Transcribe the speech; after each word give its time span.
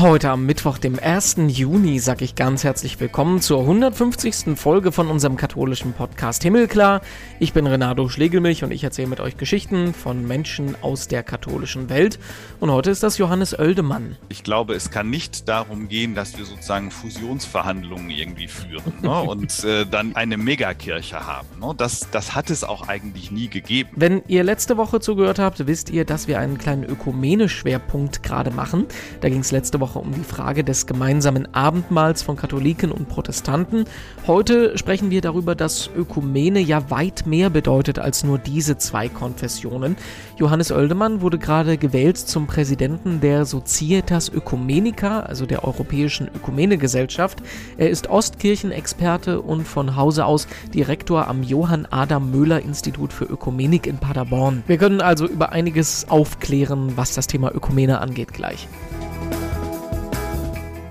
Heute 0.00 0.30
am 0.30 0.46
Mittwoch, 0.46 0.78
dem 0.78 0.96
1. 0.96 1.38
Juni, 1.48 1.98
sage 1.98 2.24
ich 2.24 2.36
ganz 2.36 2.62
herzlich 2.62 3.00
willkommen 3.00 3.40
zur 3.40 3.62
150. 3.62 4.56
Folge 4.56 4.92
von 4.92 5.08
unserem 5.08 5.36
katholischen 5.36 5.92
Podcast 5.92 6.44
Himmelklar. 6.44 7.00
Ich 7.40 7.52
bin 7.52 7.66
Renato 7.66 8.08
Schlegelmilch 8.08 8.62
und 8.62 8.70
ich 8.70 8.84
erzähle 8.84 9.08
mit 9.08 9.18
euch 9.18 9.38
Geschichten 9.38 9.92
von 9.92 10.24
Menschen 10.24 10.76
aus 10.82 11.08
der 11.08 11.24
katholischen 11.24 11.88
Welt. 11.88 12.20
Und 12.60 12.70
heute 12.70 12.92
ist 12.92 13.02
das 13.02 13.18
Johannes 13.18 13.58
Oeldemann. 13.58 14.16
Ich 14.28 14.44
glaube, 14.44 14.74
es 14.74 14.92
kann 14.92 15.10
nicht 15.10 15.48
darum 15.48 15.88
gehen, 15.88 16.14
dass 16.14 16.38
wir 16.38 16.44
sozusagen 16.44 16.92
Fusionsverhandlungen 16.92 18.10
irgendwie 18.10 18.46
führen 18.46 18.92
ne? 19.02 19.20
und 19.22 19.64
äh, 19.64 19.84
dann 19.84 20.14
eine 20.14 20.36
Megakirche 20.36 21.26
haben. 21.26 21.48
Ne? 21.60 21.74
Das, 21.76 22.06
das 22.12 22.36
hat 22.36 22.50
es 22.50 22.62
auch 22.62 22.86
eigentlich 22.86 23.32
nie 23.32 23.48
gegeben. 23.48 23.90
Wenn 23.96 24.22
ihr 24.28 24.44
letzte 24.44 24.76
Woche 24.76 25.00
zugehört 25.00 25.40
habt, 25.40 25.66
wisst 25.66 25.90
ihr, 25.90 26.04
dass 26.04 26.28
wir 26.28 26.38
einen 26.38 26.56
kleinen 26.56 26.84
Ökumene-Schwerpunkt 26.84 28.22
gerade 28.22 28.52
machen. 28.52 28.86
Da 29.22 29.28
ging 29.28 29.40
es 29.40 29.50
letzte 29.50 29.80
Woche 29.80 29.87
Woche 29.88 29.98
um 30.00 30.12
die 30.12 30.24
Frage 30.24 30.64
des 30.64 30.86
gemeinsamen 30.86 31.54
Abendmahls 31.54 32.22
von 32.22 32.36
Katholiken 32.36 32.92
und 32.92 33.08
Protestanten. 33.08 33.84
Heute 34.26 34.76
sprechen 34.76 35.10
wir 35.10 35.22
darüber, 35.22 35.54
dass 35.54 35.88
Ökumene 35.96 36.60
ja 36.60 36.90
weit 36.90 37.26
mehr 37.26 37.48
bedeutet 37.48 37.98
als 37.98 38.22
nur 38.22 38.38
diese 38.38 38.76
zwei 38.76 39.08
Konfessionen. 39.08 39.96
Johannes 40.36 40.70
Oeldemann 40.70 41.22
wurde 41.22 41.38
gerade 41.38 41.78
gewählt 41.78 42.18
zum 42.18 42.46
Präsidenten 42.46 43.20
der 43.20 43.46
Societas 43.46 44.28
Ökumenica, 44.28 45.20
also 45.20 45.46
der 45.46 45.64
Europäischen 45.64 46.28
Ökumenegesellschaft. 46.28 47.38
Er 47.78 47.88
ist 47.88 48.10
Ostkirchenexperte 48.10 49.40
und 49.40 49.66
von 49.66 49.96
Hause 49.96 50.26
aus 50.26 50.48
Direktor 50.74 51.28
am 51.28 51.42
Johann 51.42 51.86
Adam 51.90 52.30
Möhler 52.30 52.60
Institut 52.60 53.12
für 53.12 53.24
Ökumenik 53.24 53.86
in 53.86 53.96
Paderborn. 53.96 54.62
Wir 54.66 54.76
können 54.76 55.00
also 55.00 55.26
über 55.26 55.52
einiges 55.52 56.10
aufklären, 56.10 56.92
was 56.96 57.14
das 57.14 57.26
Thema 57.26 57.54
Ökumene 57.54 58.00
angeht 58.00 58.34
gleich. 58.34 58.68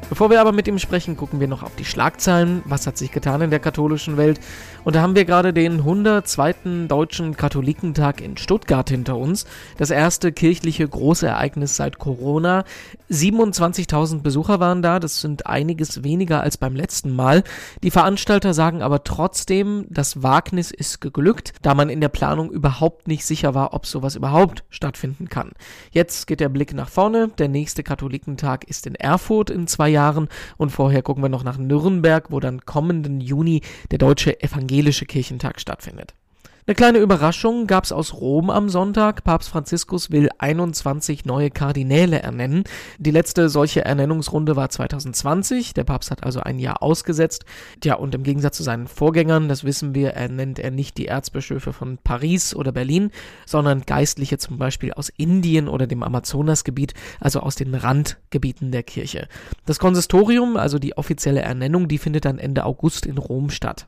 Bevor 0.09 0.30
wir 0.30 0.39
aber 0.39 0.53
mit 0.53 0.67
ihm 0.67 0.80
sprechen, 0.80 1.17
gucken 1.17 1.39
wir 1.39 1.47
noch 1.47 1.63
auf 1.63 1.75
die 1.75 1.83
Schlagzeilen. 1.83 2.61
Was 2.66 2.88
hat 2.88 2.97
sich 2.97 3.11
getan 3.11 3.41
in 3.41 3.50
der 3.50 3.59
katholischen 3.59 4.16
Welt? 4.16 4.39
Und 4.88 4.96
da 4.96 5.02
haben 5.02 5.18
wir 5.18 5.26
gerade 5.26 5.52
den 5.52 5.80
102. 5.80 6.86
Deutschen 6.88 7.36
Katholikentag 7.36 8.22
in 8.22 8.38
Stuttgart 8.38 8.90
hinter 8.90 9.18
uns. 9.18 9.46
Das 9.78 9.90
erste 9.90 10.32
kirchliche 10.32 10.88
große 10.88 11.28
Ereignis 11.28 11.76
seit 11.76 12.00
Corona. 12.00 12.64
27.000 13.12 14.22
Besucher 14.22 14.62
waren 14.62 14.82
da. 14.82 15.02
Das 15.02 15.20
sind 15.20 15.46
einiges 15.46 16.06
weniger 16.06 16.40
als 16.40 16.56
beim 16.56 16.74
letzten 16.74 17.14
Mal. 17.14 17.44
Die 17.84 17.92
Veranstalter 17.92 18.54
sagen 18.54 18.82
aber 18.82 19.04
trotzdem, 19.04 19.88
das 19.90 20.24
Wagnis 20.24 20.72
ist 20.72 21.02
geglückt, 21.02 21.52
da 21.62 21.76
man 21.76 21.90
in 21.90 22.00
der 22.00 22.08
Planung 22.08 22.50
überhaupt 22.50 23.10
nicht 23.10 23.26
sicher 23.26 23.54
war, 23.54 23.74
ob 23.74 23.86
sowas 23.86 24.16
überhaupt 24.16 24.64
stattfinden 24.70 25.28
kann. 25.28 25.52
Jetzt 25.92 26.28
geht 26.28 26.40
der 26.40 26.48
Blick 26.48 26.74
nach 26.74 26.88
vorne. 26.88 27.28
Der 27.38 27.50
nächste 27.50 27.84
Katholikentag 27.84 28.64
ist 28.70 28.88
in 28.88 28.96
Erfurt 28.96 29.50
in 29.50 29.68
zwei 29.68 29.90
Jahren. 29.90 30.30
Und 30.56 30.70
vorher 30.70 31.02
gucken 31.02 31.24
wir 31.24 31.30
noch 31.30 31.44
nach 31.44 31.58
Nürnberg, 31.58 32.32
wo 32.32 32.40
dann 32.40 32.62
kommenden 32.66 33.20
Juni 33.20 33.64
der 33.92 33.98
Deutsche 33.98 34.40
Evangelische 34.78 35.08
Kirchentag 35.08 35.59
stattfindet. 35.59 36.14
Eine 36.67 36.75
kleine 36.75 36.97
Überraschung 37.00 37.66
gab 37.66 37.86
es 37.86 37.92
aus 37.92 38.14
Rom 38.14 38.52
am 38.52 38.70
Sonntag. 38.70 39.23
Papst 39.23 39.50
Franziskus 39.50 40.11
will 40.11 40.30
21 40.38 41.25
neue 41.25 41.50
Kardinäle 41.50 42.22
ernennen. 42.22 42.66
Die 43.00 43.09
letzte 43.09 43.50
solche 43.50 43.86
Ernennungsrunde 43.86 44.56
war 44.56 44.69
2020. 44.69 45.73
Der 45.73 45.86
Papst 45.86 46.11
hat 46.11 46.23
also 46.23 46.42
ein 46.42 46.59
Jahr 46.59 46.84
ausgesetzt. 46.84 47.45
Ja, 47.84 47.95
und 47.95 48.14
im 48.14 48.22
Gegensatz 48.22 48.58
zu 48.58 48.64
seinen 48.64 48.88
Vorgängern, 48.88 49.47
das 49.47 49.64
wissen 49.64 49.95
wir, 49.95 50.09
ernennt 50.11 50.59
er 50.59 50.69
nicht 50.69 50.97
die 50.97 51.08
Erzbischöfe 51.08 51.73
von 51.73 51.97
Paris 52.03 52.53
oder 52.53 52.72
Berlin, 52.72 53.09
sondern 53.47 53.81
Geistliche 53.81 54.38
zum 54.38 54.59
Beispiel 54.59 54.94
aus 54.94 55.09
Indien 55.09 55.69
oder 55.69 55.88
dem 55.88 56.03
Amazonasgebiet, 56.03 56.94
also 57.19 57.40
aus 57.40 57.56
den 57.56 57.73
Randgebieten 57.73 58.72
der 58.72 58.84
Kirche. 58.84 59.28
Das 59.66 59.79
Konsistorium, 59.79 60.57
also 60.57 60.78
die 60.78 60.97
offizielle 60.97 61.41
Ernennung, 61.41 61.88
die 61.88 61.97
findet 61.97 62.25
dann 62.25 62.38
Ende 62.38 62.66
August 62.66 63.07
in 63.07 63.18
Rom 63.18 63.50
statt. 63.50 63.88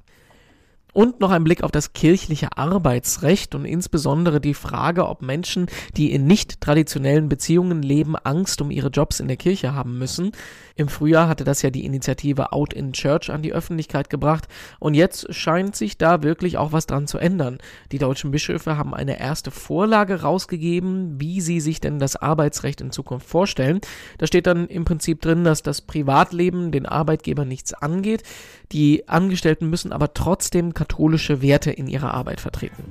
Und 0.91 1.19
noch 1.19 1.29
ein 1.29 1.43
Blick 1.43 1.63
auf 1.63 1.71
das 1.71 1.93
kirchliche 1.93 2.57
Arbeitsrecht 2.57 3.53
und 3.53 3.65
insbesondere 3.65 4.41
die 4.41 4.55
Frage, 4.55 5.07
ob 5.07 5.21
Menschen, 5.21 5.67
die 5.95 6.11
in 6.11 6.25
nicht 6.25 6.61
traditionellen 6.61 7.29
Beziehungen 7.29 7.83
leben, 7.83 8.15
Angst 8.15 8.61
um 8.61 8.71
ihre 8.71 8.89
Jobs 8.89 9.19
in 9.19 9.27
der 9.27 9.37
Kirche 9.37 9.73
haben 9.73 9.99
müssen. 9.99 10.31
Im 10.79 10.87
Frühjahr 10.87 11.27
hatte 11.27 11.43
das 11.43 11.61
ja 11.61 11.71
die 11.71 11.83
Initiative 11.83 12.53
Out 12.53 12.71
in 12.71 12.93
Church 12.93 13.29
an 13.29 13.41
die 13.41 13.51
Öffentlichkeit 13.51 14.09
gebracht 14.09 14.47
und 14.79 14.93
jetzt 14.93 15.33
scheint 15.35 15.75
sich 15.75 15.97
da 15.97 16.23
wirklich 16.23 16.57
auch 16.57 16.71
was 16.71 16.87
dran 16.87 17.05
zu 17.05 17.17
ändern. 17.17 17.57
Die 17.91 17.97
deutschen 17.97 18.31
Bischöfe 18.31 18.77
haben 18.77 18.93
eine 18.93 19.19
erste 19.19 19.51
Vorlage 19.51 20.21
rausgegeben, 20.21 21.19
wie 21.19 21.41
sie 21.41 21.59
sich 21.59 21.81
denn 21.81 21.99
das 21.99 22.15
Arbeitsrecht 22.15 22.79
in 22.79 22.93
Zukunft 22.93 23.27
vorstellen. 23.27 23.81
Da 24.19 24.25
steht 24.25 24.47
dann 24.47 24.69
im 24.69 24.85
Prinzip 24.85 25.19
drin, 25.19 25.43
dass 25.43 25.63
das 25.63 25.81
Privatleben 25.81 26.71
den 26.71 26.85
Arbeitgeber 26.85 27.43
nichts 27.43 27.73
angeht. 27.73 28.23
Die 28.71 29.05
Angestellten 29.09 29.69
müssen 29.69 29.91
aber 29.91 30.13
trotzdem 30.13 30.73
katholische 30.73 31.41
Werte 31.41 31.71
in 31.71 31.87
ihrer 31.87 32.13
Arbeit 32.13 32.39
vertreten. 32.39 32.85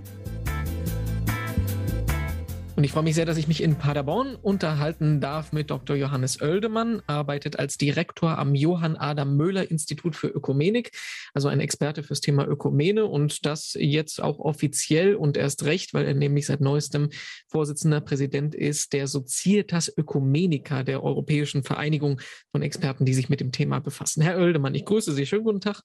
Und 2.78 2.84
ich 2.84 2.93
freue 2.93 3.03
mich 3.03 3.16
sehr, 3.16 3.27
dass 3.27 3.39
ich 3.39 3.49
mich 3.49 3.61
in 3.61 3.75
Paderborn 3.75 4.37
unterhalten 4.37 5.21
darf 5.21 5.53
mit 5.53 5.69
Dr. 5.69 5.97
Johannes 5.97 6.41
Oeldemann, 6.41 7.03
arbeitet 7.09 7.59
als 7.59 7.77
Direktor 7.77 8.39
am 8.39 8.55
Johann 8.55 8.94
Adam 8.94 9.37
Möhler 9.37 9.69
Institut 9.69 10.15
für 10.15 10.28
Ökumenik, 10.28 10.93
also 11.34 11.49
ein 11.49 11.59
Experte 11.59 12.05
fürs 12.05 12.21
Thema 12.21 12.47
Ökumene 12.47 13.05
und 13.05 13.44
das 13.47 13.77
jetzt 13.77 14.22
auch 14.22 14.38
offiziell 14.38 15.17
und 15.17 15.37
erst 15.37 15.65
recht, 15.65 15.93
weil 15.93 16.06
er 16.06 16.15
nämlich 16.15 16.47
seit 16.47 16.61
neuestem 16.61 17.09
Vorsitzender 17.49 18.00
Präsident 18.00 18.55
ist 18.55 18.93
der 18.93 19.09
Societas 19.09 19.93
Ökumenica, 19.97 20.84
der 20.84 21.03
Europäischen 21.03 21.65
Vereinigung 21.65 22.21
von 22.53 22.62
Experten, 22.62 23.05
die 23.05 23.15
sich 23.15 23.28
mit 23.28 23.41
dem 23.41 23.50
Thema 23.50 23.81
befassen. 23.81 24.22
Herr 24.22 24.38
Oeldemann, 24.38 24.77
ich 24.77 24.84
grüße 24.84 25.15
Sie. 25.15 25.27
Schönen 25.27 25.43
guten 25.43 25.61
Tag. 25.61 25.83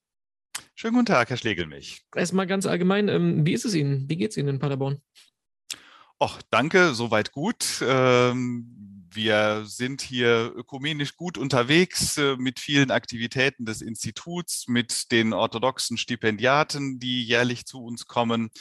Schönen 0.75 0.93
guten 0.93 1.07
Tag, 1.07 1.31
Herr 1.31 1.37
Schlegelmilch. 1.37 2.03
Erstmal 2.15 2.45
ganz 2.45 2.67
allgemein, 2.67 3.07
ähm, 3.07 3.47
wie 3.47 3.53
ist 3.53 3.65
es 3.65 3.73
Ihnen? 3.73 4.07
Wie 4.07 4.15
geht 4.15 4.29
es 4.29 4.37
Ihnen 4.37 4.49
in 4.49 4.59
Paderborn? 4.59 5.01
Ach, 6.25 6.41
danke, 6.51 6.93
soweit 6.93 7.33
gut. 7.33 7.83
Ähm, 7.85 9.09
wir 9.11 9.63
sind 9.65 10.01
hier 10.01 10.53
ökumenisch 10.55 11.17
gut 11.17 11.37
unterwegs 11.37 12.17
äh, 12.17 12.37
mit 12.37 12.61
vielen 12.61 12.91
Aktivitäten 12.91 13.65
des 13.65 13.81
Instituts, 13.81 14.69
mit 14.69 15.11
den 15.11 15.33
orthodoxen 15.33 15.97
Stipendiaten, 15.97 16.97
die 16.97 17.25
jährlich 17.25 17.65
zu 17.65 17.83
uns 17.83 18.05
kommen, 18.05 18.51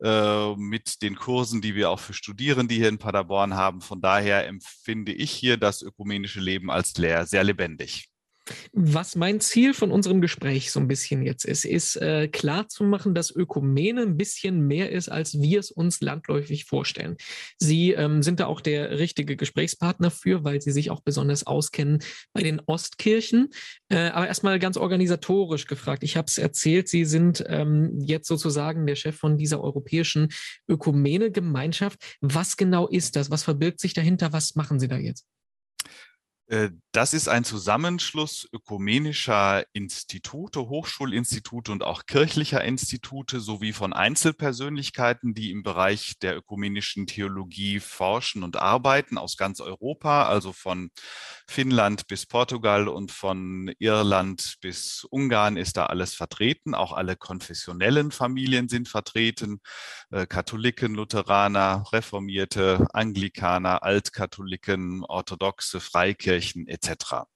äh, 0.00 0.54
mit 0.54 1.02
den 1.02 1.16
Kursen, 1.16 1.60
die 1.60 1.74
wir 1.74 1.90
auch 1.90 1.98
für 1.98 2.14
Studierende 2.14 2.76
hier 2.76 2.88
in 2.88 2.98
Paderborn 2.98 3.54
haben. 3.54 3.80
Von 3.80 4.00
daher 4.00 4.46
empfinde 4.46 5.12
ich 5.12 5.32
hier 5.32 5.56
das 5.56 5.82
ökumenische 5.82 6.38
Leben 6.38 6.70
als 6.70 6.92
sehr 6.92 7.42
lebendig. 7.42 8.08
Was 8.72 9.16
mein 9.16 9.40
Ziel 9.40 9.74
von 9.74 9.90
unserem 9.90 10.20
Gespräch 10.20 10.70
so 10.70 10.80
ein 10.80 10.88
bisschen 10.88 11.22
jetzt 11.22 11.44
ist, 11.44 11.64
ist 11.64 11.96
äh, 11.96 12.28
klar 12.28 12.68
zu 12.68 12.84
machen, 12.84 13.14
dass 13.14 13.30
Ökumene 13.34 14.02
ein 14.02 14.16
bisschen 14.16 14.66
mehr 14.66 14.90
ist, 14.90 15.08
als 15.08 15.40
wir 15.40 15.60
es 15.60 15.70
uns 15.70 16.00
landläufig 16.00 16.64
vorstellen. 16.64 17.16
Sie 17.58 17.92
ähm, 17.92 18.22
sind 18.22 18.40
da 18.40 18.46
auch 18.46 18.60
der 18.60 18.98
richtige 18.98 19.36
Gesprächspartner 19.36 20.10
für, 20.10 20.44
weil 20.44 20.60
Sie 20.60 20.72
sich 20.72 20.90
auch 20.90 21.00
besonders 21.00 21.46
auskennen 21.46 21.98
bei 22.32 22.42
den 22.42 22.60
Ostkirchen. 22.66 23.48
Äh, 23.88 24.08
aber 24.08 24.28
erstmal 24.28 24.58
ganz 24.58 24.76
organisatorisch 24.76 25.66
gefragt. 25.66 26.02
Ich 26.02 26.16
habe 26.16 26.26
es 26.26 26.38
erzählt, 26.38 26.88
Sie 26.88 27.04
sind 27.04 27.44
ähm, 27.48 27.98
jetzt 28.00 28.28
sozusagen 28.28 28.86
der 28.86 28.96
Chef 28.96 29.16
von 29.16 29.36
dieser 29.36 29.62
europäischen 29.62 30.28
Ökumene-Gemeinschaft. 30.68 32.16
Was 32.20 32.56
genau 32.56 32.88
ist 32.88 33.16
das? 33.16 33.30
Was 33.30 33.42
verbirgt 33.42 33.80
sich 33.80 33.94
dahinter? 33.94 34.32
Was 34.32 34.54
machen 34.54 34.78
Sie 34.78 34.88
da 34.88 34.96
jetzt? 34.96 35.26
Äh, 36.50 36.70
das 36.90 37.14
ist 37.14 37.28
ein 37.28 37.44
Zusammenschluss 37.44 38.48
ökumenischer 38.52 39.64
Institute, 39.72 40.58
Hochschulinstitute 40.60 41.70
und 41.70 41.84
auch 41.84 42.06
kirchlicher 42.06 42.64
Institute 42.64 43.38
sowie 43.38 43.72
von 43.72 43.92
Einzelpersönlichkeiten, 43.92 45.32
die 45.32 45.52
im 45.52 45.62
Bereich 45.62 46.18
der 46.18 46.36
ökumenischen 46.36 47.06
Theologie 47.06 47.78
forschen 47.78 48.42
und 48.42 48.56
arbeiten 48.56 49.16
aus 49.16 49.36
ganz 49.36 49.60
Europa, 49.60 50.26
also 50.26 50.52
von 50.52 50.90
Finnland 51.46 52.08
bis 52.08 52.26
Portugal 52.26 52.88
und 52.88 53.12
von 53.12 53.72
Irland 53.78 54.56
bis 54.60 55.06
Ungarn 55.08 55.56
ist 55.56 55.76
da 55.76 55.86
alles 55.86 56.14
vertreten. 56.14 56.74
Auch 56.74 56.92
alle 56.92 57.14
konfessionellen 57.14 58.10
Familien 58.10 58.68
sind 58.68 58.88
vertreten. 58.88 59.60
Äh, 60.10 60.26
Katholiken, 60.26 60.96
Lutheraner, 60.96 61.84
Reformierte, 61.92 62.88
Anglikaner, 62.92 63.84
Altkatholiken, 63.84 65.04
Orthodoxe, 65.04 65.78
Freikirchen 65.78 66.39
Kirchen 66.40 66.66
etc. 66.66 67.26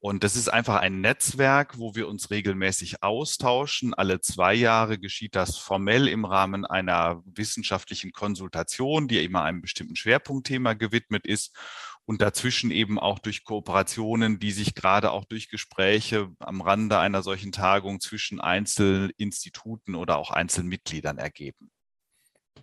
Und 0.00 0.24
das 0.24 0.34
ist 0.34 0.48
einfach 0.48 0.80
ein 0.80 1.00
Netzwerk, 1.00 1.78
wo 1.78 1.94
wir 1.94 2.08
uns 2.08 2.30
regelmäßig 2.30 3.04
austauschen. 3.04 3.94
Alle 3.94 4.20
zwei 4.20 4.52
Jahre 4.52 4.98
geschieht 4.98 5.36
das 5.36 5.58
formell 5.58 6.08
im 6.08 6.24
Rahmen 6.24 6.66
einer 6.66 7.22
wissenschaftlichen 7.24 8.10
Konsultation, 8.10 9.06
die 9.06 9.22
immer 9.22 9.44
einem 9.44 9.60
bestimmten 9.60 9.94
Schwerpunktthema 9.94 10.72
gewidmet 10.72 11.24
ist. 11.24 11.56
Und 12.04 12.20
dazwischen 12.20 12.72
eben 12.72 12.98
auch 12.98 13.20
durch 13.20 13.44
Kooperationen, 13.44 14.40
die 14.40 14.50
sich 14.50 14.74
gerade 14.74 15.12
auch 15.12 15.24
durch 15.24 15.48
Gespräche 15.48 16.30
am 16.40 16.60
Rande 16.60 16.98
einer 16.98 17.22
solchen 17.22 17.52
Tagung 17.52 18.00
zwischen 18.00 18.40
Einzelinstituten 18.40 19.94
oder 19.94 20.16
auch 20.16 20.32
Einzelmitgliedern 20.32 21.18
ergeben. 21.18 21.70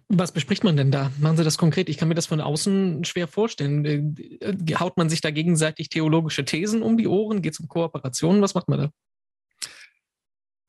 Was 0.08 0.32
bespricht 0.32 0.64
man 0.64 0.76
denn 0.76 0.92
da? 0.92 1.12
Machen 1.20 1.38
Sie 1.38 1.44
das 1.44 1.58
konkret? 1.58 1.88
Ich 1.88 1.98
kann 1.98 2.08
mir 2.08 2.16
das 2.16 2.26
von 2.26 2.42
außen 2.42 3.06
schwer 3.06 3.28
vorstellen. 3.28 3.86
Äh, 3.86 4.76
haut 4.80 4.98
man 4.98 5.10
sich 5.10 5.22
da 5.22 5.30
gegenseitig 5.30 5.90
theologische 5.90 6.46
Thesen 6.46 6.82
um 6.82 6.98
die 6.98 7.08
Ohren? 7.08 7.44
Geht 7.44 7.54
es 7.54 7.60
um 7.60 7.68
Kooperationen? 7.68 8.42
Was 8.42 8.56
macht 8.56 8.70
man 8.70 8.80
da? 8.80 8.90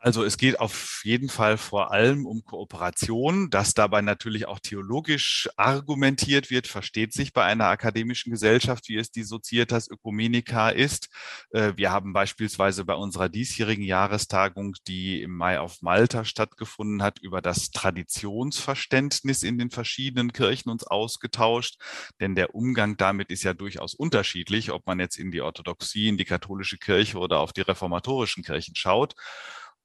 Also 0.03 0.25
es 0.25 0.39
geht 0.39 0.59
auf 0.59 1.03
jeden 1.05 1.29
Fall 1.29 1.59
vor 1.59 1.93
allem 1.93 2.25
um 2.25 2.43
Kooperation, 2.43 3.51
dass 3.51 3.75
dabei 3.75 4.01
natürlich 4.01 4.49
auch 4.49 4.59
theologisch 4.59 5.51
argumentiert 5.57 6.49
wird, 6.51 6.67
versteht 6.67 7.13
sich 7.13 7.35
bei 7.35 7.45
einer 7.45 7.67
akademischen 7.67 8.31
Gesellschaft, 8.31 8.89
wie 8.89 8.97
es 8.97 9.11
die 9.11 9.25
Societas 9.25 9.91
Ökumenica 9.91 10.71
ist. 10.71 11.11
Äh, 11.51 11.75
wir 11.77 11.91
haben 11.93 12.15
beispielsweise 12.15 12.87
bei 12.87 12.95
unserer 12.95 13.29
diesjährigen 13.29 13.85
Jahrestagung, 13.85 14.75
die 14.87 15.21
im 15.21 15.37
Mai 15.37 15.61
auf 15.61 15.83
Malta 15.83 16.25
stattgefunden 16.25 17.03
hat, 17.03 17.19
über 17.19 17.43
das 17.43 17.71
Traditionsverständnis 17.71 19.43
in 19.43 19.59
den 19.59 19.69
verschiedenen 19.69 20.33
Kirchen 20.33 20.71
uns 20.71 20.85
ausgetauscht, 20.85 21.79
denn 22.21 22.35
der 22.35 22.55
Umgang 22.55 22.97
damit 22.97 23.31
ist 23.31 23.43
ja 23.43 23.53
durchaus 23.53 23.93
unterschiedlich, 23.93 24.71
ob 24.71 24.87
man 24.87 24.99
jetzt 24.99 25.19
in 25.19 25.31
die 25.31 25.43
Orthodoxie, 25.43 26.09
in 26.09 26.17
die 26.17 26.25
katholische 26.25 26.79
Kirche 26.79 27.19
oder 27.19 27.41
auf 27.41 27.53
die 27.53 27.61
reformatorischen 27.61 28.45
Kirchen 28.45 28.77
schaut 28.77 29.15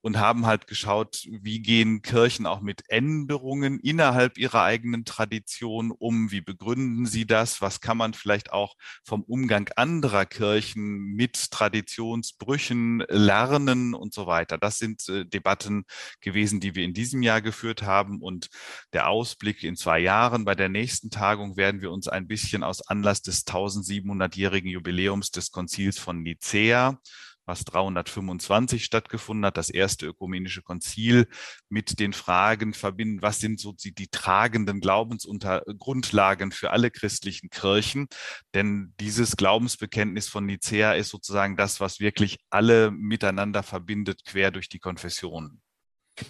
und 0.05 0.19
haben 0.19 0.45
halt 0.45 0.67
geschaut, 0.67 1.25
wie 1.31 1.63
gehen 1.63 2.03
Kirchen 2.03 2.45
auch 2.45 2.61
mit 2.61 2.83
Änderungen 2.89 3.79
innerhalb 3.79 4.37
ihrer 4.37 4.61
eigenen 4.61 5.03
Tradition 5.03 5.89
um, 5.89 6.29
wie 6.29 6.41
begründen 6.41 7.07
sie 7.07 7.25
das, 7.25 7.59
was 7.59 7.81
kann 7.81 7.97
man 7.97 8.13
vielleicht 8.13 8.53
auch 8.53 8.75
vom 9.03 9.23
Umgang 9.23 9.67
anderer 9.75 10.27
Kirchen 10.27 11.15
mit 11.15 11.49
Traditionsbrüchen 11.49 13.03
lernen 13.09 13.95
und 13.95 14.13
so 14.13 14.27
weiter. 14.27 14.59
Das 14.59 14.77
sind 14.77 15.09
äh, 15.09 15.25
Debatten 15.25 15.85
gewesen, 16.21 16.59
die 16.59 16.75
wir 16.75 16.85
in 16.85 16.93
diesem 16.93 17.23
Jahr 17.23 17.41
geführt 17.41 17.81
haben 17.81 18.21
und 18.21 18.49
der 18.93 19.09
Ausblick 19.09 19.63
in 19.63 19.75
zwei 19.75 19.97
Jahren. 19.97 20.45
Bei 20.45 20.53
der 20.53 20.69
nächsten 20.69 21.09
Tagung 21.09 21.57
werden 21.57 21.81
wir 21.81 21.89
uns 21.89 22.07
ein 22.07 22.27
bisschen 22.27 22.61
aus 22.61 22.87
Anlass 22.87 23.23
des 23.23 23.47
1700-jährigen 23.47 24.69
Jubiläums 24.69 25.31
des 25.31 25.49
Konzils 25.49 25.97
von 25.97 26.21
Nicea 26.21 26.99
was 27.45 27.63
325 27.65 28.83
stattgefunden 28.83 29.45
hat, 29.45 29.57
das 29.57 29.69
erste 29.69 30.05
ökumenische 30.05 30.61
Konzil 30.61 31.27
mit 31.69 31.99
den 31.99 32.13
Fragen 32.13 32.73
verbinden, 32.73 33.21
was 33.21 33.39
sind 33.39 33.59
so 33.59 33.73
die, 33.73 33.93
die 33.93 34.07
tragenden 34.07 34.79
Glaubensgrundlagen 34.79 36.51
für 36.51 36.71
alle 36.71 36.91
christlichen 36.91 37.49
Kirchen. 37.49 38.07
Denn 38.53 38.93
dieses 38.99 39.37
Glaubensbekenntnis 39.37 40.27
von 40.27 40.45
Nicea 40.45 40.93
ist 40.93 41.09
sozusagen 41.09 41.55
das, 41.55 41.79
was 41.79 41.99
wirklich 41.99 42.37
alle 42.49 42.91
miteinander 42.91 43.63
verbindet, 43.63 44.25
quer 44.25 44.51
durch 44.51 44.69
die 44.69 44.79
Konfessionen. 44.79 45.61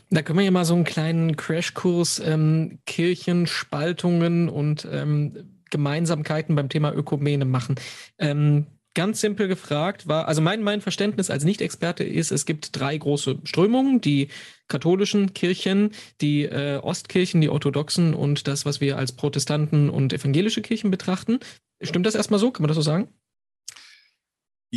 Da 0.09 0.21
können 0.23 0.39
wir 0.39 0.45
ja 0.45 0.51
mal 0.51 0.65
so 0.65 0.73
einen 0.73 0.83
kleinen 0.83 1.35
Crashkurs 1.35 2.19
ähm, 2.19 2.79
Kirchenspaltungen 2.85 4.49
und 4.49 4.87
ähm, 4.91 5.61
Gemeinsamkeiten 5.69 6.55
beim 6.55 6.69
Thema 6.69 6.93
Ökumene 6.93 7.45
machen. 7.45 7.75
Ähm, 8.17 8.67
ganz 8.95 9.21
simpel 9.21 9.47
gefragt 9.47 10.07
war, 10.07 10.27
also 10.27 10.41
mein, 10.41 10.63
mein 10.63 10.81
Verständnis 10.81 11.29
als 11.29 11.43
Nicht-Experte 11.43 12.03
ist, 12.03 12.31
es 12.31 12.45
gibt 12.45 12.77
drei 12.79 12.97
große 12.97 13.39
Strömungen, 13.43 14.01
die 14.01 14.29
katholischen 14.67 15.33
Kirchen, 15.33 15.91
die 16.21 16.43
äh, 16.45 16.79
Ostkirchen, 16.81 17.41
die 17.41 17.49
orthodoxen 17.49 18.15
und 18.15 18.47
das, 18.47 18.65
was 18.65 18.81
wir 18.81 18.97
als 18.97 19.11
Protestanten 19.11 19.89
und 19.89 20.13
evangelische 20.13 20.61
Kirchen 20.61 20.89
betrachten. 20.89 21.39
Stimmt 21.81 22.07
das 22.07 22.15
erstmal 22.15 22.39
so? 22.39 22.51
Kann 22.51 22.63
man 22.63 22.69
das 22.69 22.75
so 22.75 22.81
sagen? 22.81 23.09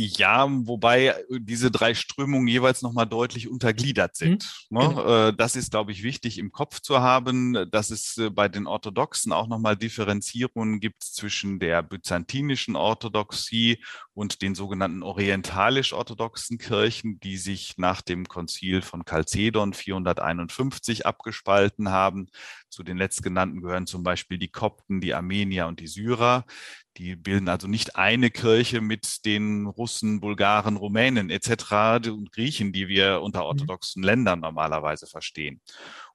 Ja, 0.01 0.47
wobei 0.49 1.13
diese 1.29 1.71
drei 1.71 1.93
Strömungen 1.93 2.47
jeweils 2.47 2.81
nochmal 2.81 3.05
deutlich 3.05 3.49
untergliedert 3.49 4.15
sind. 4.15 4.49
Mhm. 4.69 4.77
Ne? 4.77 4.87
Genau. 4.87 5.31
Das 5.31 5.57
ist, 5.57 5.71
glaube 5.71 5.91
ich, 5.91 6.03
wichtig 6.03 6.37
im 6.37 6.53
Kopf 6.53 6.79
zu 6.79 6.99
haben, 6.99 7.69
dass 7.69 7.89
es 7.89 8.17
äh, 8.17 8.29
bei 8.29 8.47
den 8.47 8.65
Orthodoxen 8.65 9.33
auch 9.33 9.47
nochmal 9.47 9.75
Differenzierungen 9.75 10.79
gibt 10.79 11.03
zwischen 11.03 11.59
der 11.59 11.83
byzantinischen 11.83 12.77
Orthodoxie 12.77 13.83
und 14.13 14.41
den 14.41 14.55
sogenannten 14.55 15.03
orientalisch-orthodoxen 15.03 16.57
Kirchen, 16.57 17.19
die 17.19 17.37
sich 17.37 17.77
nach 17.77 18.01
dem 18.01 18.27
Konzil 18.27 18.81
von 18.81 19.03
Chalcedon 19.03 19.73
451 19.73 21.05
abgespalten 21.05 21.89
haben. 21.89 22.27
Zu 22.69 22.83
den 22.83 22.97
letztgenannten 22.97 23.61
gehören 23.61 23.87
zum 23.87 24.03
Beispiel 24.03 24.37
die 24.37 24.49
Kopten, 24.51 25.01
die 25.01 25.13
Armenier 25.13 25.67
und 25.67 25.79
die 25.79 25.87
Syrer. 25.87 26.45
Die 26.97 27.15
bilden 27.15 27.49
also 27.49 27.67
nicht 27.67 27.95
eine 27.95 28.29
Kirche 28.29 28.81
mit 28.81 29.25
den 29.25 29.65
Russen, 29.67 30.19
Bulgaren, 30.19 30.75
Rumänen 30.75 31.29
etc. 31.29 32.09
und 32.09 32.31
Griechen, 32.31 32.73
die 32.73 32.87
wir 32.87 33.21
unter 33.21 33.39
mhm. 33.39 33.45
orthodoxen 33.45 34.03
Ländern 34.03 34.41
normalerweise 34.41 35.07
verstehen. 35.07 35.61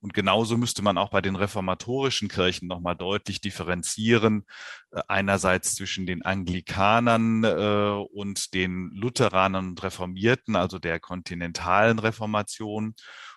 Und 0.00 0.12
genauso 0.12 0.58
müsste 0.58 0.82
man 0.82 0.98
auch 0.98 1.10
bei 1.10 1.22
den 1.22 1.36
reformatorischen 1.36 2.28
Kirchen 2.28 2.68
nochmal 2.68 2.94
deutlich 2.94 3.40
differenzieren. 3.40 4.44
Äh, 4.92 5.02
einerseits 5.08 5.74
zwischen 5.74 6.06
den 6.06 6.22
Anglikanern 6.22 7.44
äh, 7.44 8.04
und 8.12 8.52
den 8.54 8.90
Lutheranern 8.94 9.68
und 9.68 9.82
Reformierten, 9.82 10.54
also 10.54 10.78
der 10.78 11.00
kontinentalen 11.00 11.98
Reformation 11.98 12.94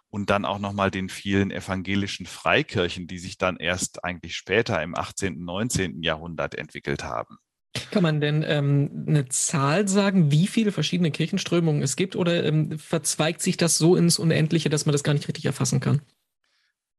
und 0.10 0.30
dann 0.30 0.46
auch 0.46 0.60
nochmal 0.60 0.92
den 0.92 1.10
vielen 1.10 1.52
evangelischen 1.52 2.26
Freikirchen, 2.26 3.08
die 3.08 3.20
sich 3.20 3.38
dann 3.38 3.58
erst 3.58 4.04
eigentlich 4.04 4.36
später 4.36 4.82
im 4.82 4.96
18., 4.96 5.44
19. 5.44 6.02
Jahrhundert 6.02 6.56
entwickelt 6.56 7.04
haben. 7.04 7.38
Kann 7.92 8.04
man 8.04 8.22
denn 8.22 8.44
ähm, 8.48 9.06
eine 9.08 9.28
Zahl 9.28 9.88
sagen, 9.88 10.32
wie 10.32 10.48
viele 10.48 10.72
verschiedene 10.72 11.12
Kirchenströmungen 11.12 11.84
es 11.84 11.96
gibt 11.96 12.16
oder 12.16 12.44
ähm, 12.44 12.80
verzweigt 12.80 13.42
sich 13.42 13.58
das 13.58 13.78
so 13.78 13.96
ins 13.96 14.20
Unendliche, 14.20 14.70
dass 14.70 14.86
man 14.86 14.94
das 14.94 15.04
gar 15.04 15.14
nicht 15.14 15.28
richtig 15.28 15.46
erfassen 15.46 15.80
kann? 15.80 16.02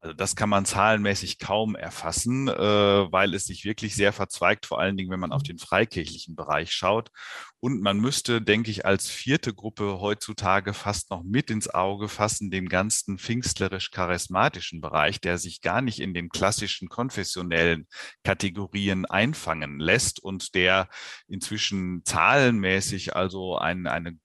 Also 0.00 0.14
das 0.14 0.36
kann 0.36 0.48
man 0.48 0.64
zahlenmäßig 0.64 1.40
kaum 1.40 1.74
erfassen, 1.74 2.46
äh, 2.46 2.52
weil 2.54 3.34
es 3.34 3.46
sich 3.46 3.64
wirklich 3.64 3.96
sehr 3.96 4.12
verzweigt, 4.12 4.66
vor 4.66 4.78
allen 4.78 4.96
Dingen, 4.96 5.10
wenn 5.10 5.18
man 5.18 5.32
auf 5.32 5.42
den 5.42 5.58
freikirchlichen 5.58 6.36
Bereich 6.36 6.72
schaut. 6.72 7.10
Und 7.60 7.82
man 7.82 7.98
müsste, 7.98 8.40
denke 8.40 8.70
ich, 8.70 8.86
als 8.86 9.10
vierte 9.10 9.52
Gruppe 9.52 9.98
heutzutage 10.00 10.74
fast 10.74 11.10
noch 11.10 11.24
mit 11.24 11.50
ins 11.50 11.68
Auge 11.68 12.08
fassen, 12.08 12.52
den 12.52 12.68
ganzen 12.68 13.18
pfingstlerisch-charismatischen 13.18 14.80
Bereich, 14.80 15.20
der 15.20 15.38
sich 15.38 15.60
gar 15.60 15.82
nicht 15.82 15.98
in 15.98 16.14
den 16.14 16.28
klassischen 16.28 16.88
konfessionellen 16.88 17.88
Kategorien 18.22 19.06
einfangen 19.06 19.80
lässt 19.80 20.20
und 20.22 20.54
der 20.54 20.88
inzwischen 21.26 22.04
zahlenmäßig 22.04 23.16
also 23.16 23.58
ein, 23.58 23.88
ein 23.88 24.20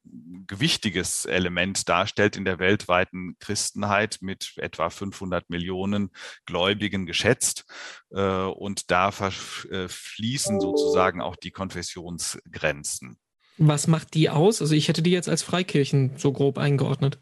gewichtiges 0.45 1.25
Element 1.25 1.89
darstellt 1.89 2.37
in 2.37 2.45
der 2.45 2.59
weltweiten 2.59 3.35
Christenheit 3.39 4.19
mit 4.21 4.53
etwa 4.57 4.91
500 4.91 5.49
Millionen 5.49 6.11
Gläubigen 6.45 7.07
geschätzt. 7.07 7.65
Äh, 8.11 8.21
und 8.21 8.91
da 8.91 9.11
fließen 9.11 10.59
sozusagen 10.59 11.21
auch 11.21 11.35
die 11.35 11.51
Konfessionsgrenzen. 11.51 13.17
Was 13.57 13.87
macht 13.87 14.13
die 14.13 14.29
aus? 14.29 14.61
Also 14.61 14.73
ich 14.73 14.87
hätte 14.87 15.01
die 15.01 15.11
jetzt 15.11 15.29
als 15.29 15.43
Freikirchen 15.43 16.17
so 16.17 16.31
grob 16.31 16.57
eingeordnet. 16.57 17.19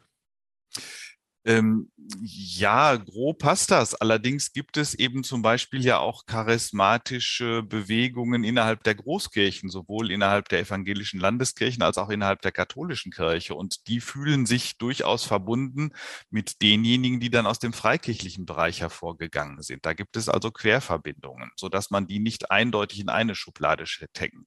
Ähm, 1.43 1.90
ja, 2.23 2.95
grob 2.97 3.39
passt 3.39 3.71
das. 3.71 3.95
Allerdings 3.95 4.51
gibt 4.53 4.77
es 4.77 4.93
eben 4.93 5.23
zum 5.23 5.41
Beispiel 5.41 5.83
ja 5.83 5.99
auch 5.99 6.25
charismatische 6.25 7.63
Bewegungen 7.63 8.43
innerhalb 8.43 8.83
der 8.83 8.95
Großkirchen, 8.95 9.69
sowohl 9.69 10.11
innerhalb 10.11 10.49
der 10.49 10.59
evangelischen 10.59 11.19
Landeskirchen 11.19 11.81
als 11.83 11.97
auch 11.97 12.09
innerhalb 12.09 12.41
der 12.41 12.51
katholischen 12.51 13.11
Kirche. 13.11 13.55
Und 13.55 13.87
die 13.87 14.01
fühlen 14.01 14.45
sich 14.45 14.77
durchaus 14.77 15.23
verbunden 15.23 15.91
mit 16.29 16.61
denjenigen, 16.61 17.19
die 17.19 17.29
dann 17.29 17.45
aus 17.45 17.59
dem 17.59 17.73
freikirchlichen 17.73 18.45
Bereich 18.45 18.81
hervorgegangen 18.81 19.61
sind. 19.61 19.85
Da 19.85 19.93
gibt 19.93 20.17
es 20.17 20.29
also 20.29 20.51
Querverbindungen, 20.51 21.51
sodass 21.55 21.91
man 21.91 22.07
die 22.07 22.19
nicht 22.19 22.51
eindeutig 22.51 22.99
in 22.99 23.09
eine 23.09 23.35
Schublade 23.35 23.85
stecken 23.85 24.45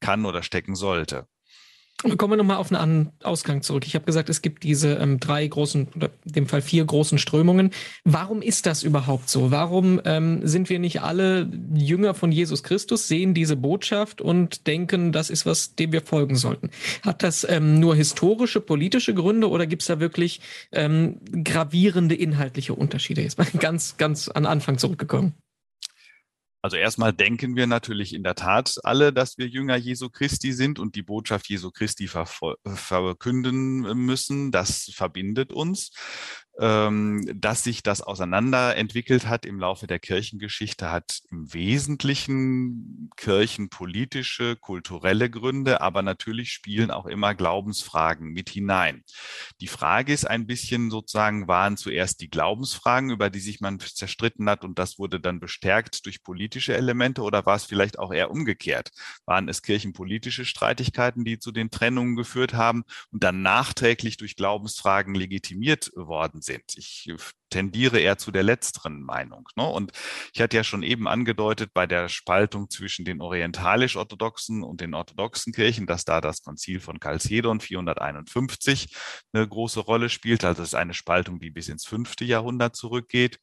kann 0.00 0.24
oder 0.24 0.42
stecken 0.42 0.74
sollte. 0.74 1.26
Kommen 2.02 2.32
wir 2.32 2.36
nochmal 2.38 2.56
auf 2.56 2.72
einen 2.72 3.10
Ausgang 3.22 3.60
zurück. 3.60 3.86
Ich 3.86 3.94
habe 3.94 4.06
gesagt, 4.06 4.30
es 4.30 4.40
gibt 4.40 4.62
diese 4.62 4.94
ähm, 4.94 5.20
drei 5.20 5.46
großen, 5.46 5.88
oder 5.94 6.10
in 6.24 6.32
dem 6.32 6.46
Fall 6.46 6.62
vier 6.62 6.82
großen 6.82 7.18
Strömungen. 7.18 7.72
Warum 8.04 8.40
ist 8.40 8.64
das 8.64 8.82
überhaupt 8.82 9.28
so? 9.28 9.50
Warum 9.50 10.00
ähm, 10.06 10.40
sind 10.46 10.70
wir 10.70 10.78
nicht 10.78 11.02
alle 11.02 11.50
Jünger 11.74 12.14
von 12.14 12.32
Jesus 12.32 12.62
Christus, 12.62 13.06
sehen 13.06 13.34
diese 13.34 13.54
Botschaft 13.54 14.22
und 14.22 14.66
denken, 14.66 15.12
das 15.12 15.28
ist 15.28 15.44
was, 15.44 15.74
dem 15.74 15.92
wir 15.92 16.00
folgen 16.00 16.36
sollten? 16.36 16.70
Hat 17.02 17.22
das 17.22 17.46
ähm, 17.46 17.80
nur 17.80 17.94
historische, 17.96 18.62
politische 18.62 19.12
Gründe 19.12 19.50
oder 19.50 19.66
gibt 19.66 19.82
es 19.82 19.88
da 19.88 20.00
wirklich 20.00 20.40
ähm, 20.72 21.20
gravierende 21.44 22.14
inhaltliche 22.14 22.74
Unterschiede? 22.74 23.20
Jetzt 23.20 23.36
mal 23.36 23.46
ganz, 23.58 23.98
ganz 23.98 24.28
an 24.28 24.46
Anfang 24.46 24.78
zurückgekommen. 24.78 25.34
Also 26.62 26.76
erstmal 26.76 27.14
denken 27.14 27.56
wir 27.56 27.66
natürlich 27.66 28.14
in 28.14 28.22
der 28.22 28.34
Tat 28.34 28.74
alle, 28.82 29.12
dass 29.14 29.38
wir 29.38 29.46
Jünger 29.46 29.76
Jesu 29.76 30.10
Christi 30.10 30.52
sind 30.52 30.78
und 30.78 30.94
die 30.94 31.02
Botschaft 31.02 31.48
Jesu 31.48 31.70
Christi 31.70 32.06
verkünden 32.08 33.80
müssen. 33.96 34.52
Das 34.52 34.90
verbindet 34.94 35.52
uns. 35.52 35.90
Ähm, 36.60 37.24
dass 37.34 37.64
sich 37.64 37.82
das 37.82 38.02
auseinanderentwickelt 38.02 39.26
hat 39.26 39.46
im 39.46 39.58
Laufe 39.58 39.86
der 39.86 39.98
Kirchengeschichte, 39.98 40.90
hat 40.90 41.20
im 41.30 41.52
Wesentlichen 41.54 43.10
kirchenpolitische, 43.16 44.56
kulturelle 44.56 45.30
Gründe, 45.30 45.80
aber 45.80 46.02
natürlich 46.02 46.52
spielen 46.52 46.90
auch 46.90 47.06
immer 47.06 47.34
Glaubensfragen 47.34 48.32
mit 48.32 48.50
hinein. 48.50 49.02
Die 49.62 49.68
Frage 49.68 50.12
ist 50.12 50.26
ein 50.26 50.46
bisschen 50.46 50.90
sozusagen, 50.90 51.48
waren 51.48 51.78
zuerst 51.78 52.20
die 52.20 52.28
Glaubensfragen, 52.28 53.08
über 53.08 53.30
die 53.30 53.40
sich 53.40 53.60
man 53.60 53.80
zerstritten 53.80 54.48
hat 54.50 54.62
und 54.62 54.78
das 54.78 54.98
wurde 54.98 55.18
dann 55.18 55.40
bestärkt 55.40 56.04
durch 56.04 56.22
politische 56.22 56.76
Elemente 56.76 57.22
oder 57.22 57.46
war 57.46 57.56
es 57.56 57.64
vielleicht 57.64 57.98
auch 57.98 58.12
eher 58.12 58.30
umgekehrt? 58.30 58.90
Waren 59.24 59.48
es 59.48 59.62
kirchenpolitische 59.62 60.44
Streitigkeiten, 60.44 61.24
die 61.24 61.38
zu 61.38 61.52
den 61.52 61.70
Trennungen 61.70 62.16
geführt 62.16 62.52
haben 62.52 62.84
und 63.12 63.24
dann 63.24 63.40
nachträglich 63.40 64.18
durch 64.18 64.36
Glaubensfragen 64.36 65.14
legitimiert 65.14 65.90
worden 65.94 66.42
sind? 66.42 66.49
Ich 66.76 67.08
tendiere 67.50 67.98
eher 67.98 68.18
zu 68.18 68.30
der 68.30 68.42
letzteren 68.42 69.02
Meinung. 69.02 69.48
Ne? 69.56 69.66
Und 69.66 69.92
ich 70.32 70.40
hatte 70.40 70.56
ja 70.56 70.64
schon 70.64 70.82
eben 70.82 71.08
angedeutet 71.08 71.72
bei 71.74 71.86
der 71.86 72.08
Spaltung 72.08 72.70
zwischen 72.70 73.04
den 73.04 73.20
orientalisch-orthodoxen 73.20 74.62
und 74.62 74.80
den 74.80 74.94
orthodoxen 74.94 75.52
Kirchen, 75.52 75.86
dass 75.86 76.04
da 76.04 76.20
das 76.20 76.42
Konzil 76.42 76.80
von 76.80 77.00
Chalcedon 77.00 77.60
451 77.60 78.94
eine 79.32 79.46
große 79.46 79.80
Rolle 79.80 80.08
spielt. 80.08 80.44
Also 80.44 80.62
es 80.62 80.70
ist 80.70 80.74
eine 80.74 80.94
Spaltung, 80.94 81.40
die 81.40 81.50
bis 81.50 81.68
ins 81.68 81.84
fünfte 81.84 82.24
Jahrhundert 82.24 82.76
zurückgeht. 82.76 83.38